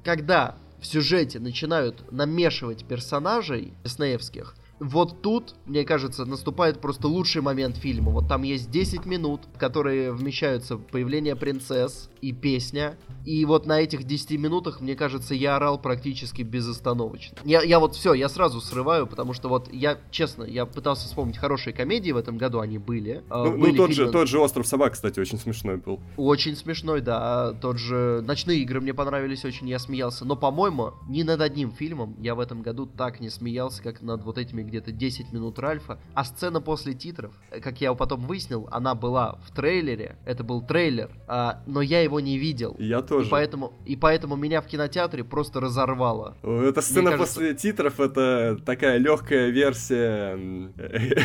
[0.05, 7.77] когда в сюжете начинают намешивать персонажей диснеевских, вот тут, мне кажется, наступает просто лучший момент
[7.77, 8.11] фильма.
[8.11, 12.97] Вот там есть 10 минут, в которые вмещаются появление принцесс и песня.
[13.27, 17.37] И вот на этих 10 минутах, мне кажется, я орал практически безостановочно.
[17.45, 21.37] Я, я вот все, я сразу срываю, потому что вот я, честно, я пытался вспомнить
[21.37, 23.23] хорошие комедии в этом году, они были.
[23.29, 26.01] А, Ну, ну, были тот, же, фильмы- тот же «Остров собак», кстати, очень смешной был.
[26.17, 27.53] очень смешной, да.
[27.61, 30.25] Тот же «Ночные игры» мне понравились очень, я смеялся.
[30.25, 34.25] Но, по-моему, ни над одним фильмом я в этом году так не смеялся, как над
[34.25, 38.69] вот этими где-то 10 минут Ральфа, а сцена после титров, э, как я потом выяснил,
[38.71, 42.77] она была в трейлере, это был трейлер, а, но я его не видел.
[42.79, 43.27] Я тоже.
[43.27, 46.37] И поэтому, и поэтому меня в кинотеатре просто разорвало.
[46.43, 47.35] Эта сцена кажется...
[47.35, 50.35] после титров это такая легкая версия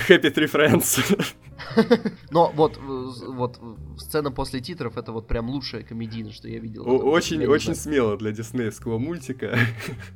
[0.10, 1.36] Happy Tree Friends.
[2.31, 3.60] Но вот, вот
[3.97, 6.84] сцена после титров это вот прям лучшая комедийная, что я видел.
[6.88, 9.58] Очень, очень смело для диснеевского мультика.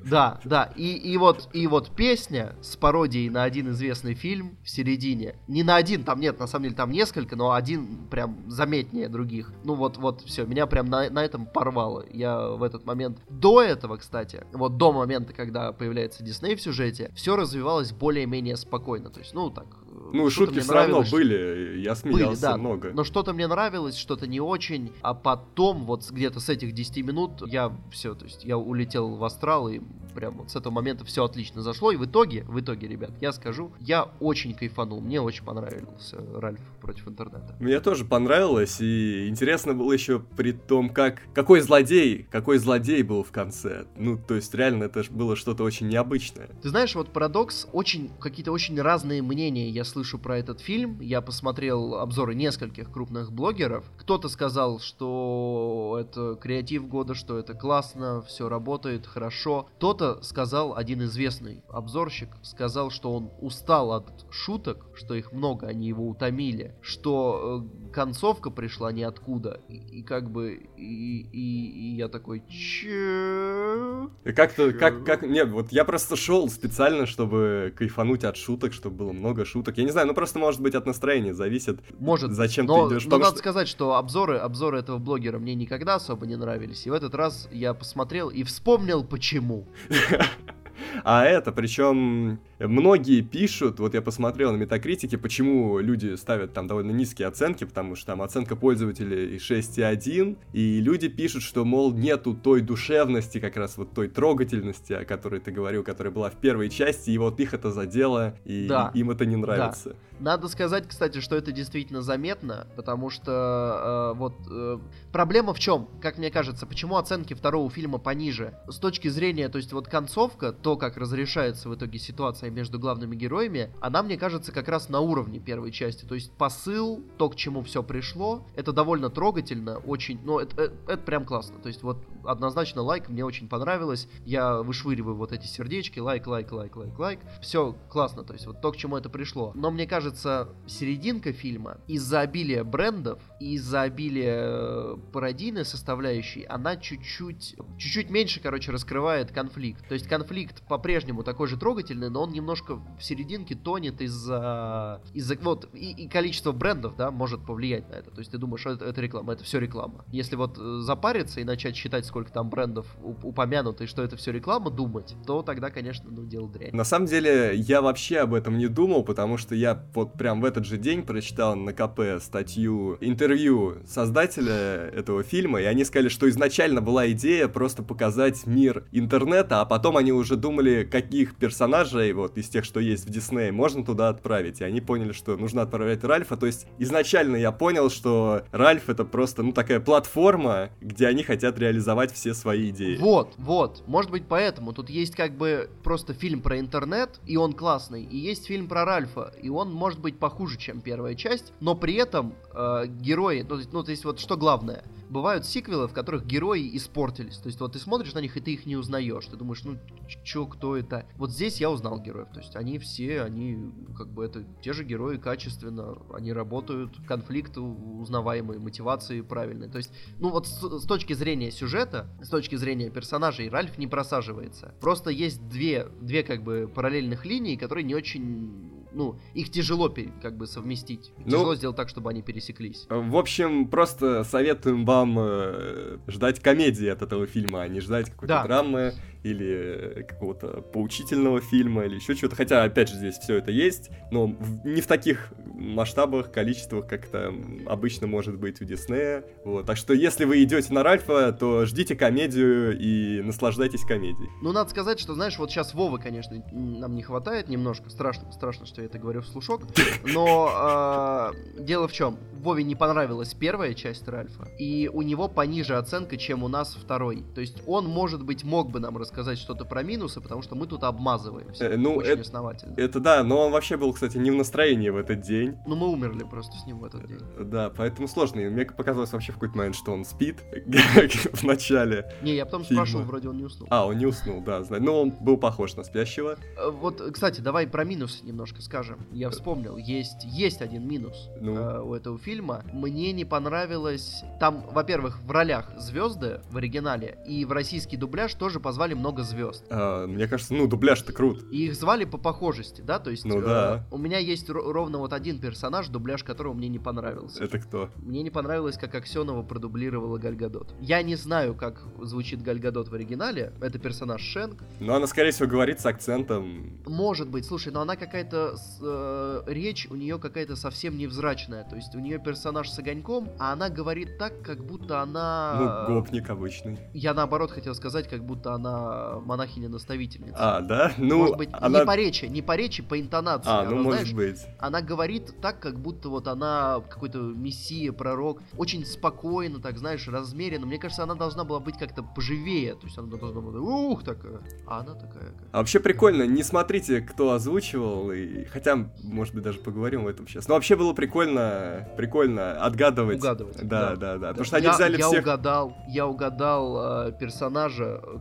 [0.04, 0.72] Да, да.
[0.76, 5.36] И, и вот, и вот песня с пародией на один известный фильм в середине.
[5.48, 9.52] Не на один, там нет, на самом деле там несколько, но один прям заметнее других.
[9.64, 12.06] Ну вот, вот все, меня прям на, на этом порвало.
[12.12, 17.12] Я в этот момент до этого, кстати, вот до момента, когда появляется Дисней в сюжете,
[17.16, 19.10] все развивалось более-менее спокойно.
[19.10, 19.68] То есть, ну так,
[20.14, 22.92] ну, шутки все равно были, я смеялся были, да, много.
[22.94, 27.44] Но что-то мне нравилось, что-то не очень, а потом вот где-то с этих 10 минут
[27.48, 29.80] я все, то есть я улетел в астрал и
[30.16, 31.92] прям вот с этого момента все отлично зашло.
[31.92, 35.02] И в итоге, в итоге, ребят, я скажу, я очень кайфанул.
[35.02, 37.56] Мне очень понравился Ральф против интернета.
[37.60, 43.24] Мне тоже понравилось, и интересно было еще при том, как какой злодей, какой злодей был
[43.24, 43.86] в конце.
[43.96, 46.50] Ну, то есть реально это было что-то очень необычное.
[46.62, 51.00] Ты знаешь, вот парадокс, очень какие-то очень разные мнения я слышу про этот фильм.
[51.02, 53.86] Я посмотрел обзоры нескольких крупных блогеров.
[53.98, 59.68] Кто-то сказал, что это креатив года, что это классно, все работает хорошо.
[59.78, 65.88] Кто-то сказал один известный обзорщик, сказал, что он устал от шуток, что их много, они
[65.88, 72.08] его утомили, что э, концовка пришла ниоткуда, и, и как бы, и, и, и я
[72.08, 74.10] такой, че?
[74.36, 79.12] Как-то, как, как, нет, вот я просто шел специально, чтобы кайфануть от шуток, чтобы было
[79.12, 79.78] много шуток.
[79.78, 81.80] Я не знаю, ну просто может быть от настроения зависит.
[82.00, 82.32] Может.
[82.32, 83.06] Зачем но, ты идешь?
[83.06, 83.40] Но надо что...
[83.40, 86.86] сказать, что обзоры, обзоры этого блогера мне никогда особо не нравились.
[86.86, 89.68] И в этот раз я посмотрел и вспомнил почему.
[91.04, 96.92] А это, причем многие пишут, вот я посмотрел на метакритике, почему люди ставят там довольно
[96.92, 102.62] низкие оценки, потому что там оценка пользователей 6,1, и люди пишут, что, мол, нету той
[102.62, 107.12] душевности, как раз вот той трогательности, о которой ты говорил, которая была в первой части,
[107.12, 108.92] и вот их это задело, и да.
[108.94, 109.90] им это не нравится.
[109.90, 109.96] Да.
[110.20, 114.80] Надо сказать, кстати, что это действительно заметно, потому что э, вот э,
[115.12, 118.54] проблема в чем, как мне кажется, почему оценки второго фильма пониже?
[118.68, 123.16] С точки зрения, то есть вот концовка, то, как разрешается в итоге ситуация между главными
[123.16, 126.06] героями, она, мне кажется, как раз на уровне первой части.
[126.06, 130.74] То есть посыл, то, к чему все пришло, это довольно трогательно, очень, ну, это, это,
[130.88, 131.60] это прям классно.
[131.60, 134.08] То есть вот однозначно лайк, мне очень понравилось.
[134.26, 137.20] Я вышвыриваю вот эти сердечки, лайк, лайк, лайк, лайк, лайк.
[137.42, 139.52] Все классно, то есть вот то, к чему это пришло.
[139.56, 146.44] Но мне кажется, кажется, серединка фильма из-за обилия брендов и из-за обилия э, пародийной составляющей,
[146.44, 149.88] она чуть-чуть, чуть-чуть меньше, короче, раскрывает конфликт.
[149.88, 155.38] То есть конфликт по-прежнему такой же трогательный, но он немножко в серединке тонет из-за, из-за
[155.42, 158.12] вот и, и количество брендов, да, может повлиять на это.
[158.12, 160.06] То есть ты думаешь, что это, это реклама, это все реклама.
[160.12, 164.32] Если вот э, запариться и начать считать, сколько там брендов упомянуто и что это все
[164.32, 166.76] реклама, думать, то тогда, конечно, ну дело дрянь.
[166.76, 170.46] На самом деле, я вообще об этом не думал, потому что я вот прям в
[170.46, 176.30] этот же день прочитал на КП статью, интервью создателя этого фильма, и они сказали, что
[176.30, 182.38] изначально была идея просто показать мир интернета, а потом они уже думали, каких персонажей вот
[182.38, 184.62] из тех, что есть в Диснее, можно туда отправить.
[184.62, 186.38] И они поняли, что нужно отправлять Ральфа.
[186.38, 191.58] То есть изначально я понял, что Ральф это просто, ну, такая платформа, где они хотят
[191.60, 192.98] реализовать все свои идеи.
[192.98, 193.84] Вот, вот.
[193.88, 194.74] Может быть, поэтому.
[194.74, 198.86] Тут есть как бы просто фильм про интернет, и он классный, и есть фильм про
[198.86, 203.44] Ральфа, и он может может быть похуже, чем первая часть, но при этом э, герои,
[203.50, 207.38] ну, ну, то есть вот что главное, бывают сиквелы, в которых герои испортились.
[207.38, 209.26] То есть вот ты смотришь на них, и ты их не узнаешь.
[209.26, 209.80] Ты думаешь, ну,
[210.24, 211.08] чё, кто это?
[211.18, 212.28] Вот здесь я узнал героев.
[212.32, 217.58] То есть они все, они как бы это те же герои качественно, они работают, конфликт
[217.58, 219.72] узнаваемый, мотивации правильные.
[219.72, 223.88] То есть, ну вот с, с точки зрения сюжета, с точки зрения персонажей, Ральф не
[223.88, 224.76] просаживается.
[224.80, 230.38] Просто есть две, две как бы параллельных линии, которые не очень ну, их тяжело как
[230.38, 231.12] бы совместить.
[231.18, 232.86] Ну, тяжело сделать так, чтобы они пересеклись.
[232.90, 238.34] В общем, просто советуем вам э, ждать комедии от этого фильма, а не ждать какой-то
[238.36, 238.44] да.
[238.44, 242.36] драмы или какого-то поучительного фильма, или еще чего-то.
[242.36, 247.34] Хотя, опять же, здесь все это есть, но не в таких масштабах, количествах, как это
[247.68, 249.26] обычно может быть у Диснея.
[249.44, 249.66] Вот.
[249.66, 254.30] Так что, если вы идете на Ральфа, то ждите комедию и наслаждайтесь комедией.
[254.42, 257.90] Ну, надо сказать, что, знаешь, вот сейчас Вовы, конечно, нам не хватает немножко.
[257.90, 259.64] Страшно, страшно, что я это говорю в слушок.
[260.06, 262.18] Но э, дело в чем?
[262.42, 267.24] Вове не понравилась первая часть Ральфа, и у него пониже оценка, чем у нас второй.
[267.36, 270.68] То есть он, может быть, мог бы нам рассказать что-то про минусы, потому что мы
[270.68, 271.66] тут обмазываемся.
[271.66, 272.74] Э, ну, очень это- основательно.
[272.78, 275.58] Это да, но он вообще был, кстати, не в настроении в этот день.
[275.68, 277.20] Ну, мы умерли просто с ним в этот день.
[277.40, 278.40] Да, поэтому сложно.
[278.40, 280.38] И мне показалось вообще в какой-то момент, что он спит
[281.34, 282.12] в начале.
[282.22, 282.86] Не, я потом Фильма.
[282.86, 283.68] спрашивал, вроде он не уснул.
[283.72, 284.64] А, он не уснул, да.
[284.70, 286.38] Ну, он был похож на спящего.
[286.58, 289.06] Э, Вот, кстати, давай про минусы немножко скажем.
[289.12, 291.56] Я вспомнил, есть, есть один минус Ну.
[291.56, 292.64] э, у этого фильма.
[292.74, 294.24] Мне не понравилось...
[294.40, 299.66] Там, во-первых, в ролях звезды в оригинале, и в российский дубляж тоже позвали много звезд.
[299.70, 301.44] А, мне кажется, ну, дубляж-то крут.
[301.52, 303.00] И их звали по похожести, да?
[303.00, 303.88] То есть Ну э, да.
[303.92, 307.44] у меня есть ро- ровно вот один персонаж, дубляж которого мне не понравился.
[307.44, 307.90] Это кто?
[307.98, 310.74] Мне не понравилось, как Аксенова продублировала Гальгадот.
[310.80, 313.54] Я не знаю, как звучит Гальгадот в оригинале.
[313.62, 314.64] Это персонаж Шенк.
[314.80, 316.80] Ну, она, скорее всего, говорит с акцентом.
[316.86, 321.64] Может быть, слушай, но она какая-то э, речь у нее какая-то совсем невзрачная.
[321.64, 325.86] То есть у нее персонаж с огоньком, а она говорит так, как будто она.
[325.88, 326.78] Ну, гопник обычный.
[326.94, 328.89] Я наоборот хотел сказать, как будто она
[329.26, 330.36] монахиня-наставительница.
[330.38, 330.92] А, да?
[330.98, 331.80] Ну, может быть, она...
[331.80, 333.50] не по речи, не по речи, по интонации.
[333.50, 334.46] А, Она, ну, может знаешь, быть.
[334.60, 338.42] Она говорит так, как будто вот она какой-то мессия, пророк.
[338.58, 340.66] Очень спокойно, так знаешь, размеренно.
[340.66, 342.76] Мне кажется, она должна была быть как-то поживее.
[342.76, 344.40] То есть она должна была, ух, такая.
[344.68, 345.32] А она такая.
[345.32, 348.46] как- А вообще прикольно, не смотрите, кто озвучивал, и...
[348.46, 350.48] хотя, может быть, даже поговорим об этом сейчас.
[350.48, 353.18] Но вообще было прикольно, прикольно отгадывать.
[353.20, 353.96] Угадывать, Да, да.
[353.96, 354.28] да, да.
[354.30, 355.22] Потому что они я, взяли я всех...
[355.24, 358.20] угадал, я угадал э, персонажа, э,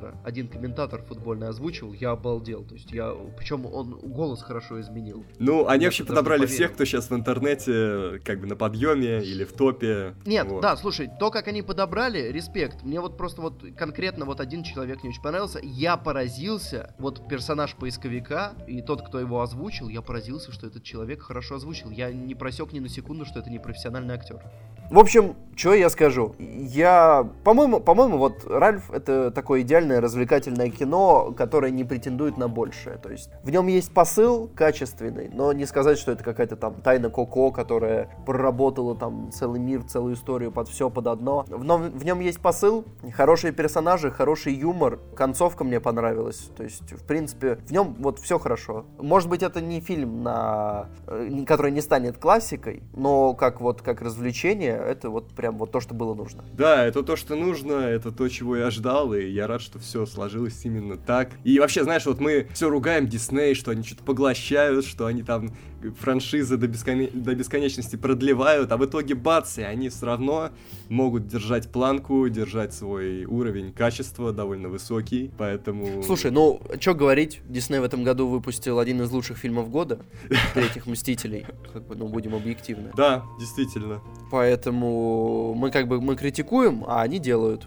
[0.00, 0.14] комментатора.
[0.24, 2.64] Один комментатор футбольный озвучивал, я обалдел.
[2.64, 5.24] То есть я, причем он голос хорошо изменил.
[5.38, 6.54] Ну, они Я вообще подобрали поверил.
[6.54, 10.14] всех, кто сейчас в интернете, как бы на подъеме или в топе.
[10.26, 10.62] Нет, Вот.
[10.62, 12.82] да, слушай, то, как они подобрали, респект.
[12.82, 15.60] Мне вот просто вот конкретно вот один человек не очень понравился.
[15.62, 21.22] Я поразился, вот персонаж поисковика и тот, кто его озвучил, я поразился, что этот человек
[21.22, 21.90] хорошо озвучил.
[21.90, 24.40] Я не просек ни на секунду, что это не профессиональный актер.
[24.90, 26.34] В общем, что я скажу?
[26.38, 32.96] Я, по-моему, по-моему, вот Ральф это такое идеальное развлекательное кино, которое не претендует на большее.
[32.98, 37.10] То есть в нем есть посыл качественный, но не сказать, что это какая-то там тайна
[37.10, 41.44] Коко, которая проработала там целый мир, целую историю под все, под одно.
[41.48, 46.50] В, нем- в нем есть посыл, хорошие персонажи, хороший юмор, концовка мне понравилась.
[46.56, 48.84] То есть, в принципе, в нем вот все хорошо.
[48.98, 54.02] Может быть, это не фильм, на, э, который не станет классикой, но как вот как
[54.02, 56.44] развлечение, это вот прям вот то, что было нужно.
[56.52, 60.06] Да, это то, что нужно, это то, чего я ждал, и я рад, что все
[60.06, 61.30] сложилось именно так.
[61.44, 65.52] И вообще, знаешь, вот мы все ругаем Дисней, что они что-то поглощают, что они там
[65.98, 70.50] франшизы до, бесконе- до бесконечности продлевают, а в итоге бац, и они все равно
[70.88, 76.02] могут держать планку, держать свой уровень качества довольно высокий, поэтому...
[76.02, 80.00] Слушай, ну, что говорить, Дисней в этом году выпустил один из лучших фильмов года,
[80.54, 82.90] третьих «Мстителей», как бы, ну, будем объективны.
[82.94, 84.00] Да, действительно.
[84.30, 87.66] Поэтому мы как бы, мы критикуем, а они делают.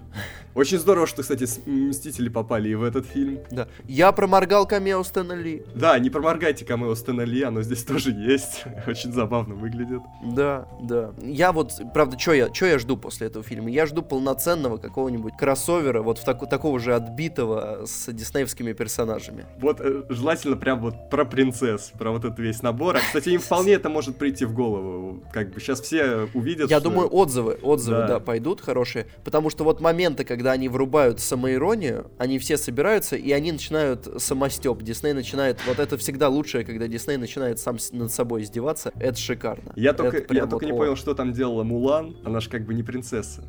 [0.55, 3.39] Очень здорово, что, кстати, Мстители попали и в этот фильм.
[3.49, 3.67] Да.
[3.87, 5.63] Я проморгал камео Стэна Ли.
[5.73, 8.63] Да, не проморгайте камео Стэна Ли, оно здесь тоже есть.
[8.87, 10.01] Очень забавно выглядит.
[10.23, 11.11] Да, да.
[11.23, 13.71] Я вот, правда, что я, чё я жду после этого фильма?
[13.71, 19.45] Я жду полноценного какого-нибудь кроссовера, вот в таку- такого же отбитого с диснеевскими персонажами.
[19.59, 22.97] Вот э, желательно прям вот про принцесс, про вот этот весь набор.
[22.97, 25.23] А, кстати, им вполне это может прийти в голову.
[25.33, 28.07] Как бы сейчас все увидят, Я что- думаю, отзывы, отзывы, Да.
[28.07, 28.19] да.
[28.19, 33.51] пойдут хорошие, потому что вот моменты, когда они врубают самоиронию, они все собираются и они
[33.51, 34.81] начинают самостеп.
[34.81, 38.91] Дисней начинает, вот это всегда лучшее, когда Дисней начинает сам над собой издеваться.
[38.99, 39.73] Это шикарно.
[39.75, 40.75] Я только, я только вот, не о.
[40.75, 42.17] понял, что там делала Мулан.
[42.23, 43.43] Она же как бы не принцесса.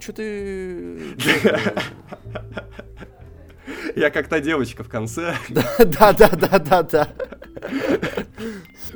[0.00, 0.98] Чё ты...
[3.96, 5.34] Я как та девочка в конце.
[5.48, 7.08] Да, да, да, да, да.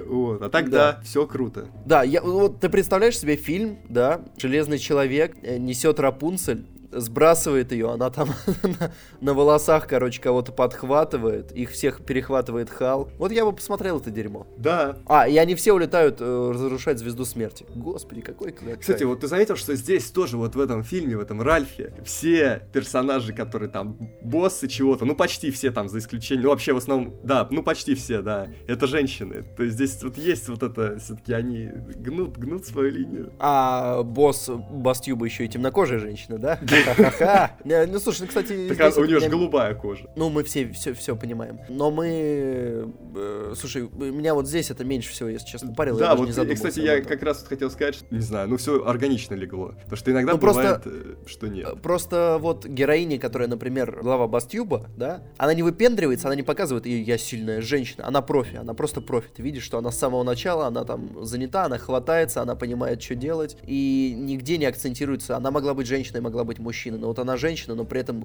[0.06, 0.42] Вот.
[0.42, 0.92] А так Да.
[0.92, 1.66] да, все круто.
[1.86, 7.90] Да, я, вот ты представляешь себе фильм, да, Железный человек э, несет Рапунцель, сбрасывает ее,
[7.90, 8.30] она там
[8.62, 13.10] на, на волосах, короче, кого-то подхватывает, их всех перехватывает Хал.
[13.18, 14.46] Вот я бы посмотрел это дерьмо.
[14.56, 14.98] Да.
[15.06, 17.66] А, и они все улетают э, разрушать звезду смерти.
[17.74, 18.80] Господи, какой кайф.
[18.80, 22.62] Кстати, вот ты заметил, что здесь тоже, вот в этом фильме, в этом Ральфе, все
[22.72, 27.14] персонажи, которые там боссы чего-то, ну почти все там, за исключением, ну вообще в основном,
[27.22, 29.44] да, ну почти все, да, это женщины.
[29.56, 31.66] То есть здесь вот есть вот это, все-таки они
[31.96, 33.32] гнут, гнут свою линию.
[33.38, 36.58] А босс Бастюба еще и темнокожая женщина, да?
[36.84, 37.52] Ха-ха-ха.
[37.64, 38.74] Ну, слушай, ну, кстати...
[38.74, 40.10] Так у нее же голубая кожа.
[40.16, 41.60] Ну, мы все, все, понимаем.
[41.68, 42.92] Но мы...
[43.14, 45.98] э, слушай, меня вот здесь это меньше всего, если честно, парило.
[45.98, 49.34] Да, вот, и, кстати, я как раз хотел сказать, что, не знаю, ну все органично
[49.34, 49.74] легло.
[49.82, 51.68] Потому что иногда Ну, бывает, э, что нет.
[51.72, 56.86] Э, Просто вот героиня, которая, например, глава Бастюба, да, она не выпендривается, она не показывает,
[56.86, 59.28] «И я сильная женщина, она профи, она просто профи.
[59.34, 63.14] Ты видишь, что она с самого начала, она там занята, она хватается, она понимает, что
[63.14, 65.36] делать, и нигде не акцентируется.
[65.36, 66.67] Она могла быть женщиной, могла быть мужчиной,
[66.98, 68.24] но вот она женщина, но при этом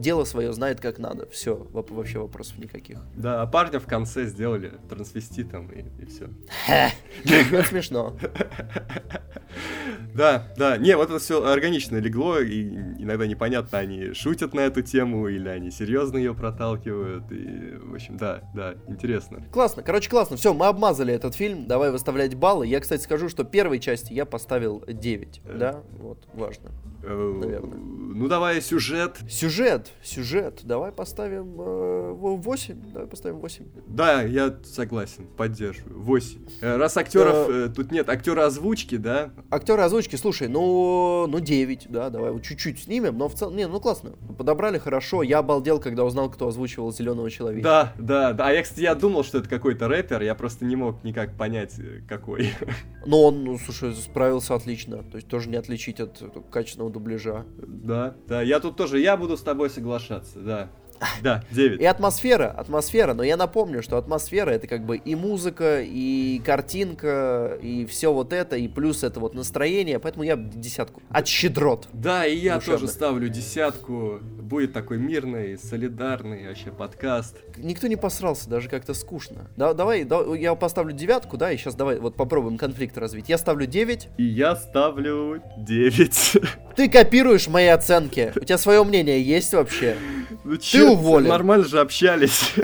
[0.00, 1.28] дело свое знает как надо.
[1.30, 2.98] Все, вообще вопросов никаких.
[3.16, 6.28] Да, а парня в конце сделали трансвеститом и, и все.
[7.24, 8.16] Это смешно.
[10.14, 12.64] Да, да, не, вот это все органично легло, и
[12.98, 18.16] иногда непонятно, они шутят на эту тему, или они серьезно ее проталкивают, и, в общем,
[18.16, 19.44] да, да, интересно.
[19.52, 20.36] Классно, короче, классно.
[20.36, 21.66] Все, мы обмазали этот фильм.
[21.66, 22.66] Давай выставлять баллы.
[22.66, 25.42] Я, кстати, скажу, что первой части я поставил 9.
[25.44, 25.56] Э.
[25.56, 26.70] Да, вот, важно.
[27.02, 27.80] Э, Наверное.
[28.18, 29.18] Ну, давай сюжет.
[29.30, 30.62] Сюжет, сюжет.
[30.64, 32.92] Давай поставим э, 8.
[32.92, 33.64] Давай поставим 8.
[33.86, 36.00] Да, я согласен, поддерживаю.
[36.00, 36.40] 8.
[36.62, 39.30] Раз актеров э, тут нет, актера озвучки, да?
[39.52, 43.68] Актеры озвучки, слушай, ну, ну 9, да, давай вот чуть-чуть снимем, но в целом, не,
[43.68, 47.62] ну классно, подобрали хорошо, я обалдел, когда узнал, кто озвучивал Зеленого Человека.
[47.62, 48.48] Да, да, да.
[48.48, 51.78] А я, кстати, я думал, что это какой-то рэпер, я просто не мог никак понять,
[51.78, 52.50] э, какой.
[53.06, 57.46] Но он, ну, слушай, справился отлично, то есть тоже не отличить от э, качественного дубляжа.
[57.58, 60.68] Да, да, я тут тоже, я буду с тобой соглашаться, да.
[61.22, 61.80] Да, 9.
[61.80, 67.58] И атмосфера, атмосфера, но я напомню, что атмосфера это как бы и музыка, и картинка,
[67.60, 71.02] и все вот это, и плюс это вот настроение, поэтому я десятку.
[71.10, 71.88] От щедрот.
[71.92, 72.78] Да, и я Душевно.
[72.78, 74.20] тоже ставлю десятку.
[74.22, 77.36] Будет такой мирный, солидарный вообще подкаст.
[77.56, 79.48] Никто не посрался, даже как-то скучно.
[79.56, 83.28] Да, давай, да, я поставлю девятку, да, и сейчас давай вот попробуем конфликт развить.
[83.28, 86.38] Я ставлю 9, И я ставлю 9.
[86.76, 88.32] ты копируешь мои оценки.
[88.36, 89.96] У тебя свое мнение есть вообще?
[90.44, 91.28] Ну чё, уволен.
[91.28, 92.54] Нормально же общались.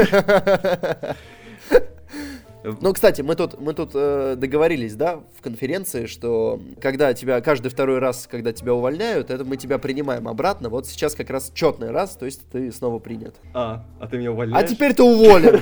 [2.81, 7.68] Ну, кстати, мы тут, мы тут э, договорились, да, в конференции, что когда тебя каждый
[7.68, 10.70] второй раз, когда тебя увольняют, это мы тебя принимаем обратно.
[10.70, 13.35] Вот сейчас как раз четный раз, то есть ты снова принят.
[13.53, 14.70] А, а ты меня А увольняешь?
[14.70, 15.61] теперь ты уволен.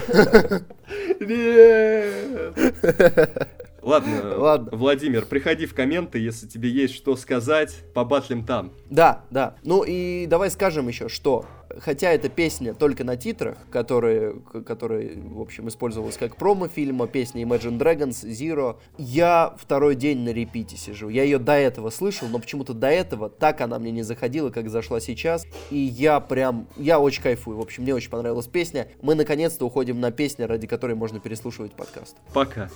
[3.82, 4.76] Ладно, Ладно.
[4.76, 8.72] Владимир, приходи в комменты, если тебе есть что сказать, побатлим там.
[8.90, 9.56] Да, да.
[9.64, 11.46] Ну и давай скажем еще, что
[11.80, 17.42] хотя эта песня только на титрах, которые, которые в общем, использовалась как промо фильма, песня
[17.42, 21.08] Imagine Dragons Zero, я второй день на репите сижу.
[21.08, 24.68] Я ее до этого слышал, но почему-то до этого так она мне не заходила, как
[24.68, 25.46] зашла сейчас.
[25.70, 27.56] И я прям, я очень кайфую.
[27.56, 28.88] В общем, мне очень понравилась песня.
[29.00, 32.16] Мы наконец-то уходим на песню, ради которой можно переслушивать подкаст.
[32.32, 32.68] Пока.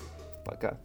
[0.45, 0.79] Пока.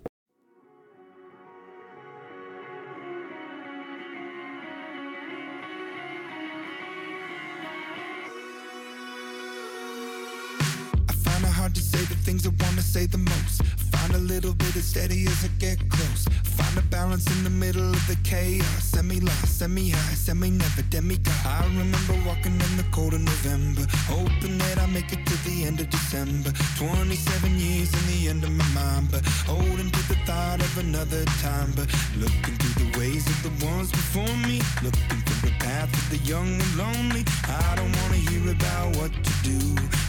[12.82, 13.62] Wanna say the most.
[13.92, 16.26] Find a little bit of steady as I get close.
[16.58, 18.84] Find a balance in the middle of the chaos.
[18.84, 21.34] Semi lost, semi high, semi never demigod.
[21.46, 25.66] I remember walking in the cold of November, hoping that I make it to the
[25.66, 26.52] end of December.
[26.78, 31.24] 27 years in the end of my mind, but holding to the thought of another
[31.46, 31.72] time.
[31.76, 36.06] But looking through the ways of the ones before me, looking for the path of
[36.10, 37.24] the young and lonely.
[37.48, 39.60] I don't wanna hear about what to do.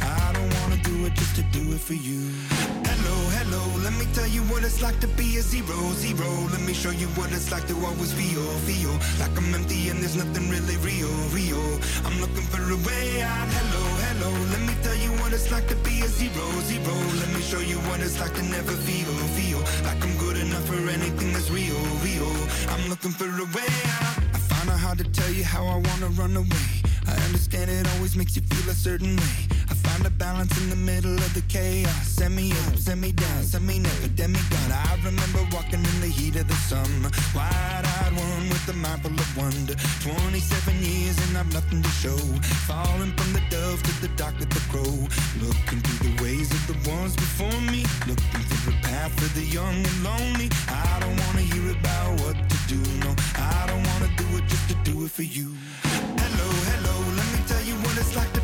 [0.00, 2.61] I don't wanna do it just to do it for you.
[2.86, 6.28] Hello, hello, let me tell you what it's like to be a zero, zero.
[6.52, 10.00] Let me show you what it's like to always feel, feel like I'm empty and
[10.00, 11.64] there's nothing really real, real.
[12.06, 13.48] I'm looking for a way out.
[13.58, 16.94] Hello, hello, let me tell you what it's like to be a zero, zero.
[17.22, 20.64] Let me show you what it's like to never feel, feel like I'm good enough
[20.66, 22.32] for anything that's real, real.
[22.70, 24.18] I'm looking for a way out.
[24.36, 26.68] I find it hard to tell you how I wanna run away.
[27.06, 29.52] I understand it always makes you feel a certain way.
[29.92, 32.08] Find a balance in the middle of the chaos.
[32.08, 34.70] Send me up, send me down, send me never demigod.
[34.72, 39.12] I remember walking in the heat of the summer, wide-eyed one with a mind full
[39.12, 39.74] of wonder.
[40.00, 42.16] 27 years and I've nothing to show.
[42.64, 44.96] Falling from the dove to the dark of the crow.
[45.44, 47.84] Looking through the ways of the ones before me.
[48.08, 50.48] Looking for the path for the young and lonely.
[50.72, 52.80] I don't wanna hear about what to do.
[53.04, 55.52] No, I don't wanna do it just to do it for you.
[55.84, 58.41] Hello, hello, let me tell you what it's like to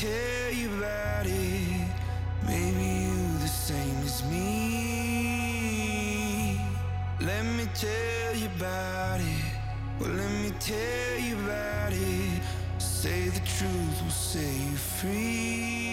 [0.00, 1.86] tell you about it.
[2.46, 5.60] Maybe you the same as me.
[7.20, 9.44] Let me tell you about it.
[9.98, 12.40] Well, let me tell you about it.
[12.78, 15.89] Say the truth will set you free.